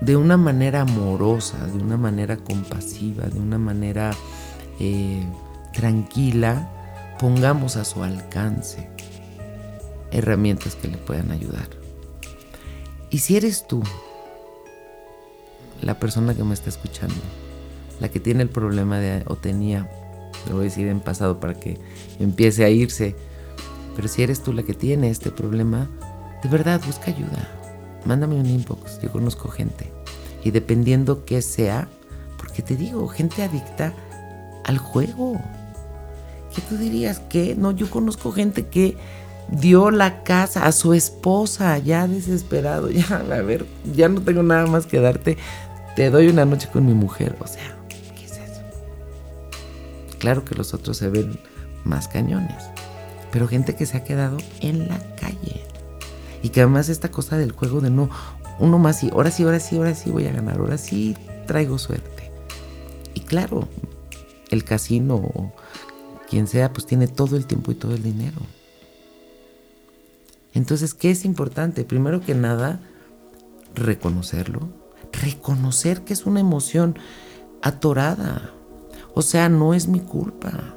de 0.00 0.16
una 0.16 0.36
manera 0.36 0.82
amorosa, 0.82 1.66
de 1.66 1.82
una 1.82 1.96
manera 1.96 2.36
compasiva, 2.36 3.24
de 3.24 3.38
una 3.38 3.58
manera 3.58 4.12
eh, 4.78 5.24
tranquila, 5.72 6.70
pongamos 7.18 7.76
a 7.76 7.84
su 7.84 8.02
alcance 8.02 8.88
herramientas 10.10 10.76
que 10.76 10.88
le 10.88 10.98
puedan 10.98 11.30
ayudar. 11.30 11.68
Y 13.10 13.18
si 13.18 13.36
eres 13.36 13.66
tú, 13.66 13.82
la 15.82 15.98
persona 15.98 16.34
que 16.34 16.44
me 16.44 16.54
está 16.54 16.70
escuchando, 16.70 17.14
la 18.00 18.08
que 18.08 18.20
tiene 18.20 18.42
el 18.42 18.48
problema 18.48 18.98
de, 18.98 19.22
o 19.26 19.36
tenía, 19.36 19.88
lo 20.48 20.54
voy 20.54 20.62
a 20.62 20.64
decir 20.64 20.88
en 20.88 21.00
pasado 21.00 21.40
para 21.40 21.54
que 21.54 21.78
empiece 22.18 22.64
a 22.64 22.70
irse, 22.70 23.16
pero 23.94 24.08
si 24.08 24.22
eres 24.22 24.42
tú 24.42 24.52
la 24.52 24.62
que 24.62 24.74
tiene 24.74 25.10
este 25.10 25.30
problema, 25.30 25.88
de 26.42 26.48
verdad 26.48 26.80
busca 26.86 27.10
ayuda. 27.10 27.48
Mándame 28.04 28.36
un 28.36 28.46
inbox, 28.46 29.00
yo 29.00 29.10
conozco 29.10 29.48
gente. 29.48 29.90
Y 30.44 30.50
dependiendo 30.50 31.24
qué 31.24 31.42
sea, 31.42 31.88
porque 32.36 32.62
te 32.62 32.76
digo, 32.76 33.08
gente 33.08 33.42
adicta 33.42 33.94
al 34.64 34.78
juego. 34.78 35.40
¿Qué 36.54 36.62
tú 36.68 36.76
dirías? 36.76 37.18
que 37.18 37.56
No, 37.56 37.72
yo 37.72 37.90
conozco 37.90 38.32
gente 38.32 38.66
que 38.66 38.96
dio 39.48 39.90
la 39.90 40.22
casa 40.22 40.66
a 40.66 40.72
su 40.72 40.94
esposa, 40.94 41.78
ya 41.78 42.06
desesperado, 42.06 42.90
ya, 42.90 43.16
a 43.16 43.42
ver, 43.42 43.66
ya 43.94 44.08
no 44.08 44.20
tengo 44.20 44.42
nada 44.42 44.66
más 44.66 44.86
que 44.86 45.00
darte, 45.00 45.38
te 45.94 46.10
doy 46.10 46.28
una 46.28 46.44
noche 46.44 46.68
con 46.72 46.86
mi 46.86 46.94
mujer, 46.94 47.36
o 47.40 47.46
sea, 47.46 47.76
¿qué 47.88 48.24
es 48.24 48.32
eso? 48.32 48.60
Claro 50.18 50.44
que 50.44 50.54
los 50.54 50.74
otros 50.74 50.96
se 50.96 51.08
ven 51.08 51.38
más 51.84 52.08
cañones, 52.08 52.64
pero 53.30 53.48
gente 53.48 53.74
que 53.74 53.86
se 53.86 53.96
ha 53.96 54.04
quedado 54.04 54.38
en 54.60 54.88
la 54.88 54.98
calle. 55.16 55.62
Y 56.42 56.50
que 56.50 56.60
además 56.60 56.88
esta 56.88 57.10
cosa 57.10 57.38
del 57.38 57.52
juego 57.52 57.80
de 57.80 57.90
no, 57.90 58.10
uno 58.58 58.78
más 58.78 59.02
y 59.02 59.10
ahora 59.10 59.30
sí, 59.30 59.42
ahora 59.42 59.58
sí, 59.60 59.76
ahora 59.76 59.94
sí 59.94 60.10
voy 60.10 60.26
a 60.26 60.32
ganar, 60.32 60.58
ahora 60.58 60.78
sí 60.78 61.16
traigo 61.46 61.78
suerte. 61.78 62.30
Y 63.14 63.20
claro, 63.20 63.68
el 64.50 64.64
casino 64.64 65.16
o 65.16 65.52
quien 66.28 66.46
sea, 66.46 66.72
pues 66.72 66.86
tiene 66.86 67.08
todo 67.08 67.36
el 67.36 67.46
tiempo 67.46 67.72
y 67.72 67.74
todo 67.74 67.94
el 67.94 68.02
dinero. 68.02 68.36
Entonces, 70.56 70.94
¿qué 70.94 71.10
es 71.10 71.26
importante? 71.26 71.84
Primero 71.84 72.22
que 72.22 72.34
nada, 72.34 72.80
reconocerlo. 73.74 74.70
Reconocer 75.12 76.00
que 76.00 76.14
es 76.14 76.24
una 76.24 76.40
emoción 76.40 76.98
atorada. 77.60 78.52
O 79.14 79.20
sea, 79.20 79.50
no 79.50 79.74
es 79.74 79.86
mi 79.86 80.00
culpa. 80.00 80.74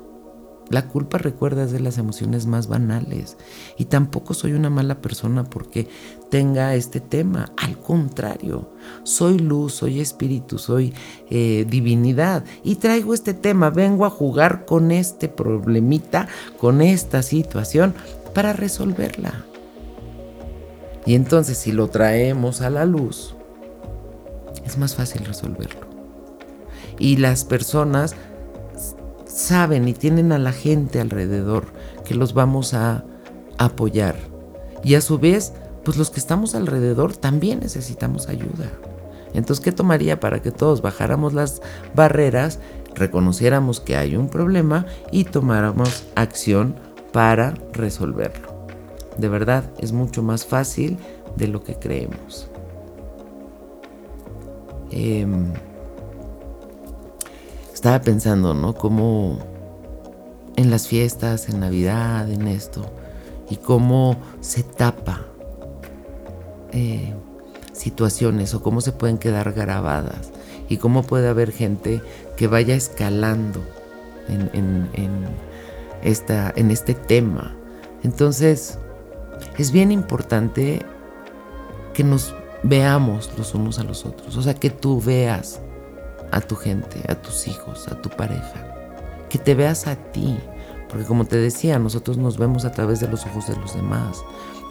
La 0.69 0.89
culpa, 0.89 1.17
recuerda, 1.17 1.63
es 1.63 1.71
de 1.71 1.79
las 1.79 1.97
emociones 1.97 2.45
más 2.45 2.67
banales. 2.67 3.37
Y 3.77 3.85
tampoco 3.85 4.33
soy 4.33 4.51
una 4.51 4.69
mala 4.69 5.01
persona 5.01 5.45
porque 5.45 5.87
tenga 6.29 6.75
este 6.75 6.99
tema. 6.99 7.53
Al 7.55 7.79
contrario, 7.79 8.73
soy 9.03 9.39
luz, 9.39 9.75
soy 9.75 10.01
espíritu, 10.01 10.57
soy 10.57 10.93
eh, 11.29 11.65
divinidad. 11.69 12.43
Y 12.65 12.75
traigo 12.75 13.13
este 13.13 13.33
tema. 13.33 13.69
Vengo 13.69 14.05
a 14.05 14.09
jugar 14.09 14.65
con 14.65 14.91
este 14.91 15.29
problemita, 15.29 16.27
con 16.59 16.81
esta 16.81 17.23
situación, 17.23 17.93
para 18.35 18.51
resolverla. 18.51 19.45
Y 21.09 21.15
entonces 21.15 21.57
si 21.57 21.71
lo 21.71 21.87
traemos 21.87 22.61
a 22.61 22.69
la 22.69 22.85
luz, 22.85 23.33
es 24.63 24.77
más 24.77 24.93
fácil 24.93 25.25
resolverlo. 25.25 25.87
Y 26.99 27.17
las 27.17 27.45
personas 27.45 28.13
saben 29.25 29.87
y 29.87 29.93
tienen 29.93 30.31
a 30.31 30.37
la 30.37 30.51
gente 30.51 31.01
alrededor 31.01 31.65
que 32.05 32.13
los 32.13 32.35
vamos 32.35 32.75
a 32.75 33.05
apoyar. 33.57 34.17
Y 34.83 34.93
a 34.93 35.01
su 35.01 35.17
vez, 35.17 35.53
pues 35.83 35.97
los 35.97 36.11
que 36.11 36.19
estamos 36.19 36.53
alrededor 36.53 37.17
también 37.17 37.61
necesitamos 37.61 38.27
ayuda. 38.27 38.69
Entonces, 39.33 39.65
¿qué 39.65 39.71
tomaría 39.71 40.19
para 40.19 40.43
que 40.43 40.51
todos 40.51 40.83
bajáramos 40.83 41.33
las 41.33 41.63
barreras, 41.95 42.59
reconociéramos 42.93 43.79
que 43.79 43.95
hay 43.95 44.15
un 44.15 44.29
problema 44.29 44.85
y 45.11 45.23
tomáramos 45.23 46.03
acción 46.13 46.75
para 47.11 47.55
resolverlo? 47.73 48.48
De 49.19 49.27
verdad, 49.27 49.65
es 49.79 49.91
mucho 49.91 50.23
más 50.23 50.45
fácil 50.45 50.97
de 51.35 51.47
lo 51.47 51.63
que 51.63 51.75
creemos. 51.75 52.47
Eh, 54.91 55.27
estaba 57.73 57.99
pensando, 58.01 58.53
¿no? 58.53 58.73
Cómo 58.73 59.39
en 60.55 60.71
las 60.71 60.87
fiestas, 60.87 61.49
en 61.49 61.59
Navidad, 61.59 62.29
en 62.31 62.47
esto, 62.47 62.85
y 63.49 63.57
cómo 63.57 64.17
se 64.41 64.63
tapa 64.63 65.25
eh, 66.71 67.13
situaciones 67.73 68.53
o 68.53 68.61
cómo 68.61 68.81
se 68.81 68.91
pueden 68.91 69.17
quedar 69.17 69.53
grabadas 69.53 70.31
y 70.67 70.77
cómo 70.77 71.03
puede 71.03 71.29
haber 71.29 71.51
gente 71.51 72.01
que 72.37 72.47
vaya 72.47 72.75
escalando 72.75 73.61
en, 74.27 74.89
esta, 76.03 76.53
en 76.55 76.71
este 76.71 76.93
tema. 76.93 77.55
Entonces, 78.03 78.77
es 79.57 79.71
bien 79.71 79.91
importante 79.91 80.85
que 81.93 82.03
nos 82.03 82.33
veamos 82.63 83.31
los 83.37 83.53
unos 83.53 83.79
a 83.79 83.83
los 83.83 84.05
otros, 84.05 84.35
o 84.35 84.41
sea, 84.41 84.53
que 84.53 84.69
tú 84.69 85.01
veas 85.01 85.61
a 86.31 86.41
tu 86.41 86.55
gente, 86.55 87.01
a 87.07 87.15
tus 87.15 87.47
hijos, 87.47 87.87
a 87.87 88.01
tu 88.01 88.09
pareja. 88.09 88.65
Que 89.29 89.37
te 89.37 89.55
veas 89.55 89.87
a 89.87 89.95
ti. 89.95 90.37
Porque 90.87 91.05
como 91.05 91.25
te 91.25 91.37
decía, 91.37 91.77
nosotros 91.77 92.17
nos 92.17 92.37
vemos 92.37 92.65
a 92.65 92.71
través 92.71 92.99
de 92.99 93.07
los 93.07 93.25
ojos 93.25 93.47
de 93.47 93.55
los 93.55 93.75
demás. 93.75 94.23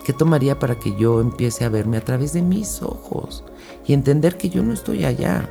¿Qué 0.04 0.12
tomaría 0.12 0.58
para 0.58 0.76
que 0.76 0.96
yo 0.96 1.20
empiece 1.20 1.64
a 1.64 1.68
verme 1.68 1.96
a 1.96 2.04
través 2.04 2.32
de 2.32 2.42
mis 2.42 2.82
ojos? 2.82 3.44
Y 3.86 3.92
entender 3.92 4.36
que 4.36 4.48
yo 4.48 4.62
no 4.62 4.72
estoy 4.72 5.04
allá, 5.04 5.48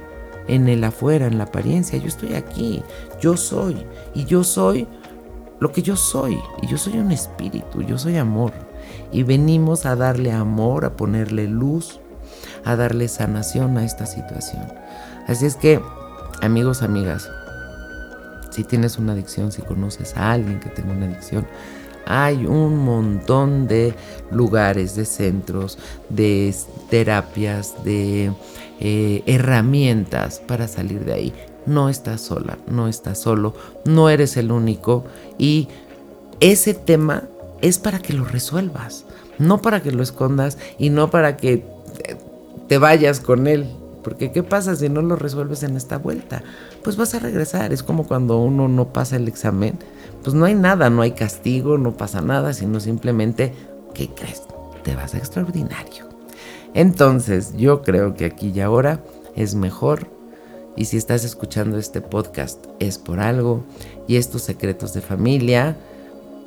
en 0.48 0.68
el 0.68 0.84
afuera, 0.84 1.28
en 1.28 1.38
la 1.38 1.46
apariencia. 1.46 2.00
Yo 2.00 2.08
estoy 2.08 2.34
aquí. 2.34 2.82
Yo 3.22 3.38
soy. 3.38 3.86
Y 4.14 4.26
yo 4.26 4.44
soy 4.44 4.88
lo 5.60 5.72
que 5.72 5.82
yo 5.82 5.96
soy. 5.96 6.40
Y 6.62 6.68
yo 6.68 6.78
soy 6.78 6.98
un 6.98 7.12
espíritu. 7.12 7.82
Yo 7.82 7.98
soy 7.98 8.18
amor. 8.18 8.54
Y 9.12 9.24
venimos 9.24 9.86
a 9.86 9.96
darle 9.96 10.32
amor, 10.32 10.86
a 10.86 10.98
ponerle 10.98 11.48
luz, 11.48 12.00
a 12.66 12.76
darle 12.76 13.08
sanación 13.08 13.78
a 13.78 13.86
esta 13.86 14.06
situación. 14.06 14.64
Así 15.28 15.46
es 15.46 15.56
que 15.56 15.82
Amigos, 16.42 16.84
amigas, 16.84 17.32
si 18.52 18.64
tienes 18.64 19.00
una 19.00 19.14
adicción, 19.14 19.52
si 19.52 19.64
conoces 19.64 20.16
a 20.16 20.34
alguien 20.34 20.60
que 20.60 20.70
tenga 20.70 20.92
una 20.92 21.08
adicción, 21.08 21.48
hay 22.06 22.46
un 22.46 22.78
montón 22.78 23.68
de 23.68 23.96
lugares, 24.30 24.96
de 24.96 25.06
centros, 25.06 25.80
de 26.10 26.54
terapias, 26.92 27.84
de 27.84 28.32
eh, 28.80 29.24
herramientas 29.26 30.40
para 30.40 30.68
salir 30.68 31.06
de 31.06 31.14
ahí. 31.14 31.34
No 31.66 31.90
estás 31.90 32.22
sola, 32.22 32.60
no 32.68 32.88
estás 32.88 33.18
solo, 33.18 33.56
no 33.84 34.10
eres 34.10 34.38
el 34.38 34.52
único 34.52 35.06
y 35.40 35.70
ese 36.40 36.76
tema 36.76 37.24
es 37.62 37.80
para 37.80 38.00
que 38.00 38.14
lo 38.14 38.26
resuelvas, 38.26 39.06
no 39.40 39.62
para 39.62 39.82
que 39.82 39.92
lo 39.92 40.04
escondas 40.04 40.58
y 40.78 40.90
no 40.90 41.10
para 41.10 41.38
que 41.38 41.66
te 42.68 42.78
vayas 42.78 43.20
con 43.20 43.48
él. 43.48 43.68
Porque 44.04 44.32
¿qué 44.32 44.42
pasa 44.42 44.76
si 44.76 44.88
no 44.88 45.02
lo 45.02 45.18
resuelves 45.18 45.64
en 45.64 45.76
esta 45.76 45.98
vuelta? 45.98 46.42
Pues 46.84 46.96
vas 46.96 47.14
a 47.14 47.20
regresar. 47.20 47.74
Es 47.74 47.84
como 47.84 48.08
cuando 48.08 48.38
uno 48.38 48.70
no 48.70 48.94
pasa 48.94 49.18
el 49.18 49.28
examen. 49.28 49.78
Pues 50.24 50.34
no 50.34 50.46
hay 50.46 50.56
nada, 50.56 50.90
no 50.90 51.02
hay 51.02 51.12
castigo, 51.12 51.78
no 51.78 51.98
pasa 51.98 52.22
nada, 52.22 52.54
sino 52.54 52.80
simplemente, 52.80 53.54
¿qué 53.94 54.10
crees? 54.10 54.44
Te 54.84 54.96
vas 54.96 55.14
a 55.14 55.18
extraordinario. 55.18 56.08
Entonces, 56.74 57.54
yo 57.58 57.82
creo 57.82 58.14
que 58.14 58.26
aquí 58.26 58.54
y 58.56 58.62
ahora 58.62 59.02
es 59.36 59.56
mejor. 59.56 60.08
Y 60.78 60.86
si 60.86 60.96
estás 60.96 61.26
escuchando 61.26 61.78
este 61.78 62.02
podcast 62.02 62.64
es 62.80 62.98
por 63.00 63.20
algo. 63.20 63.66
Y 64.08 64.16
estos 64.16 64.44
secretos 64.44 64.94
de 64.94 65.02
familia 65.02 65.76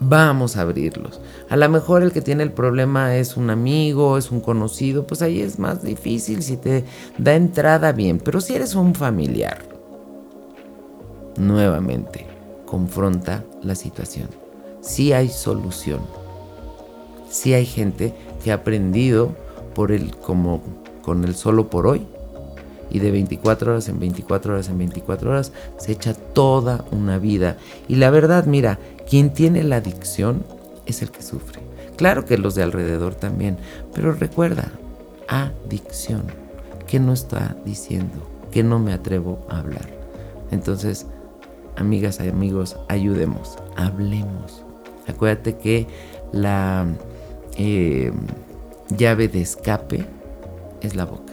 vamos 0.01 0.57
a 0.57 0.62
abrirlos. 0.62 1.20
A 1.48 1.57
lo 1.57 1.68
mejor 1.68 2.03
el 2.03 2.12
que 2.12 2.22
tiene 2.22 2.42
el 2.42 2.53
problema 2.53 3.16
es 3.16 3.36
un 3.36 3.51
amigo, 3.51 4.18
es 4.18 4.30
un 4.30 4.40
conocido, 4.40 5.07
pues 5.07 5.22
ahí 5.22 5.40
es 5.40 5.59
más 5.59 5.82
difícil 5.82 6.42
si 6.42 6.57
te 6.57 6.84
da 7.18 7.34
entrada 7.34 7.92
bien. 7.92 8.18
Pero 8.18 8.40
si 8.40 8.55
eres 8.55 8.74
un 8.74 8.94
familiar, 8.94 9.59
nuevamente, 11.36 12.26
confronta 12.66 13.44
la 13.62 13.74
situación. 13.74 14.28
Si 14.80 15.12
hay 15.12 15.28
solución. 15.28 16.01
Si 17.28 17.55
hay 17.55 17.66
gente 17.66 18.14
que 18.42 18.51
ha 18.51 18.57
aprendido 18.57 19.36
por 19.74 19.92
el 19.92 20.16
como 20.16 20.62
con 21.03 21.24
el 21.24 21.34
solo 21.34 21.70
por 21.70 21.86
hoy 21.86 22.07
y 22.91 22.99
de 22.99 23.11
24 23.11 23.72
horas 23.72 23.88
en 23.88 23.99
24 23.99 24.55
horas 24.55 24.68
en 24.68 24.78
24 24.78 25.30
horas 25.30 25.53
se 25.78 25.93
echa 25.93 26.14
toda 26.14 26.84
una 26.91 27.18
vida. 27.18 27.57
Y 27.88 27.97
la 27.97 28.11
verdad, 28.11 28.47
mira, 28.47 28.78
quien 29.09 29.30
tiene 29.32 29.62
la 29.62 29.76
adicción 29.76 30.45
es 30.86 31.03
el 31.03 31.11
que 31.11 31.22
sufre. 31.22 31.61
Claro 31.97 32.24
que 32.24 32.38
los 32.38 32.55
de 32.55 32.62
alrededor 32.62 33.14
también, 33.14 33.59
pero 33.95 34.12
recuerda, 34.12 34.72
adicción. 35.28 36.22
¿Qué 36.86 36.99
no 36.99 37.12
está 37.12 37.57
diciendo? 37.64 38.26
Que 38.51 38.62
no 38.62 38.78
me 38.78 38.93
atrevo 38.93 39.47
a 39.49 39.59
hablar. 39.59 39.88
Entonces, 40.51 41.07
amigas 41.76 42.18
y 42.24 42.28
amigos, 42.28 42.76
ayudemos, 42.88 43.59
hablemos. 43.76 44.64
Acuérdate 45.07 45.57
que 45.57 45.86
la 46.32 46.86
eh, 47.57 48.12
llave 48.97 49.28
de 49.28 49.43
escape 49.43 50.07
es 50.80 50.97
la 50.97 51.05
boca. 51.05 51.32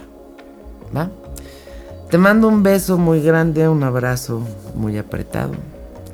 ¿Va? 0.96 1.10
Te 2.10 2.18
mando 2.18 2.48
un 2.48 2.64
beso 2.64 2.98
muy 2.98 3.22
grande, 3.22 3.68
un 3.68 3.84
abrazo 3.84 4.42
muy 4.76 4.98
apretado 4.98 5.52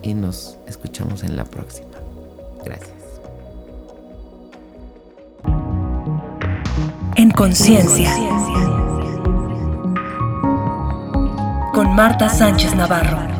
y 0.01 0.15
nos 0.15 0.57
escuchamos 0.67 1.23
en 1.23 1.35
la 1.35 1.45
próxima. 1.45 1.87
Gracias. 2.65 2.89
En 7.15 7.29
conciencia. 7.29 8.11
Con 11.73 11.95
Marta 11.95 12.27
Sánchez 12.27 12.75
Navarro. 12.75 13.32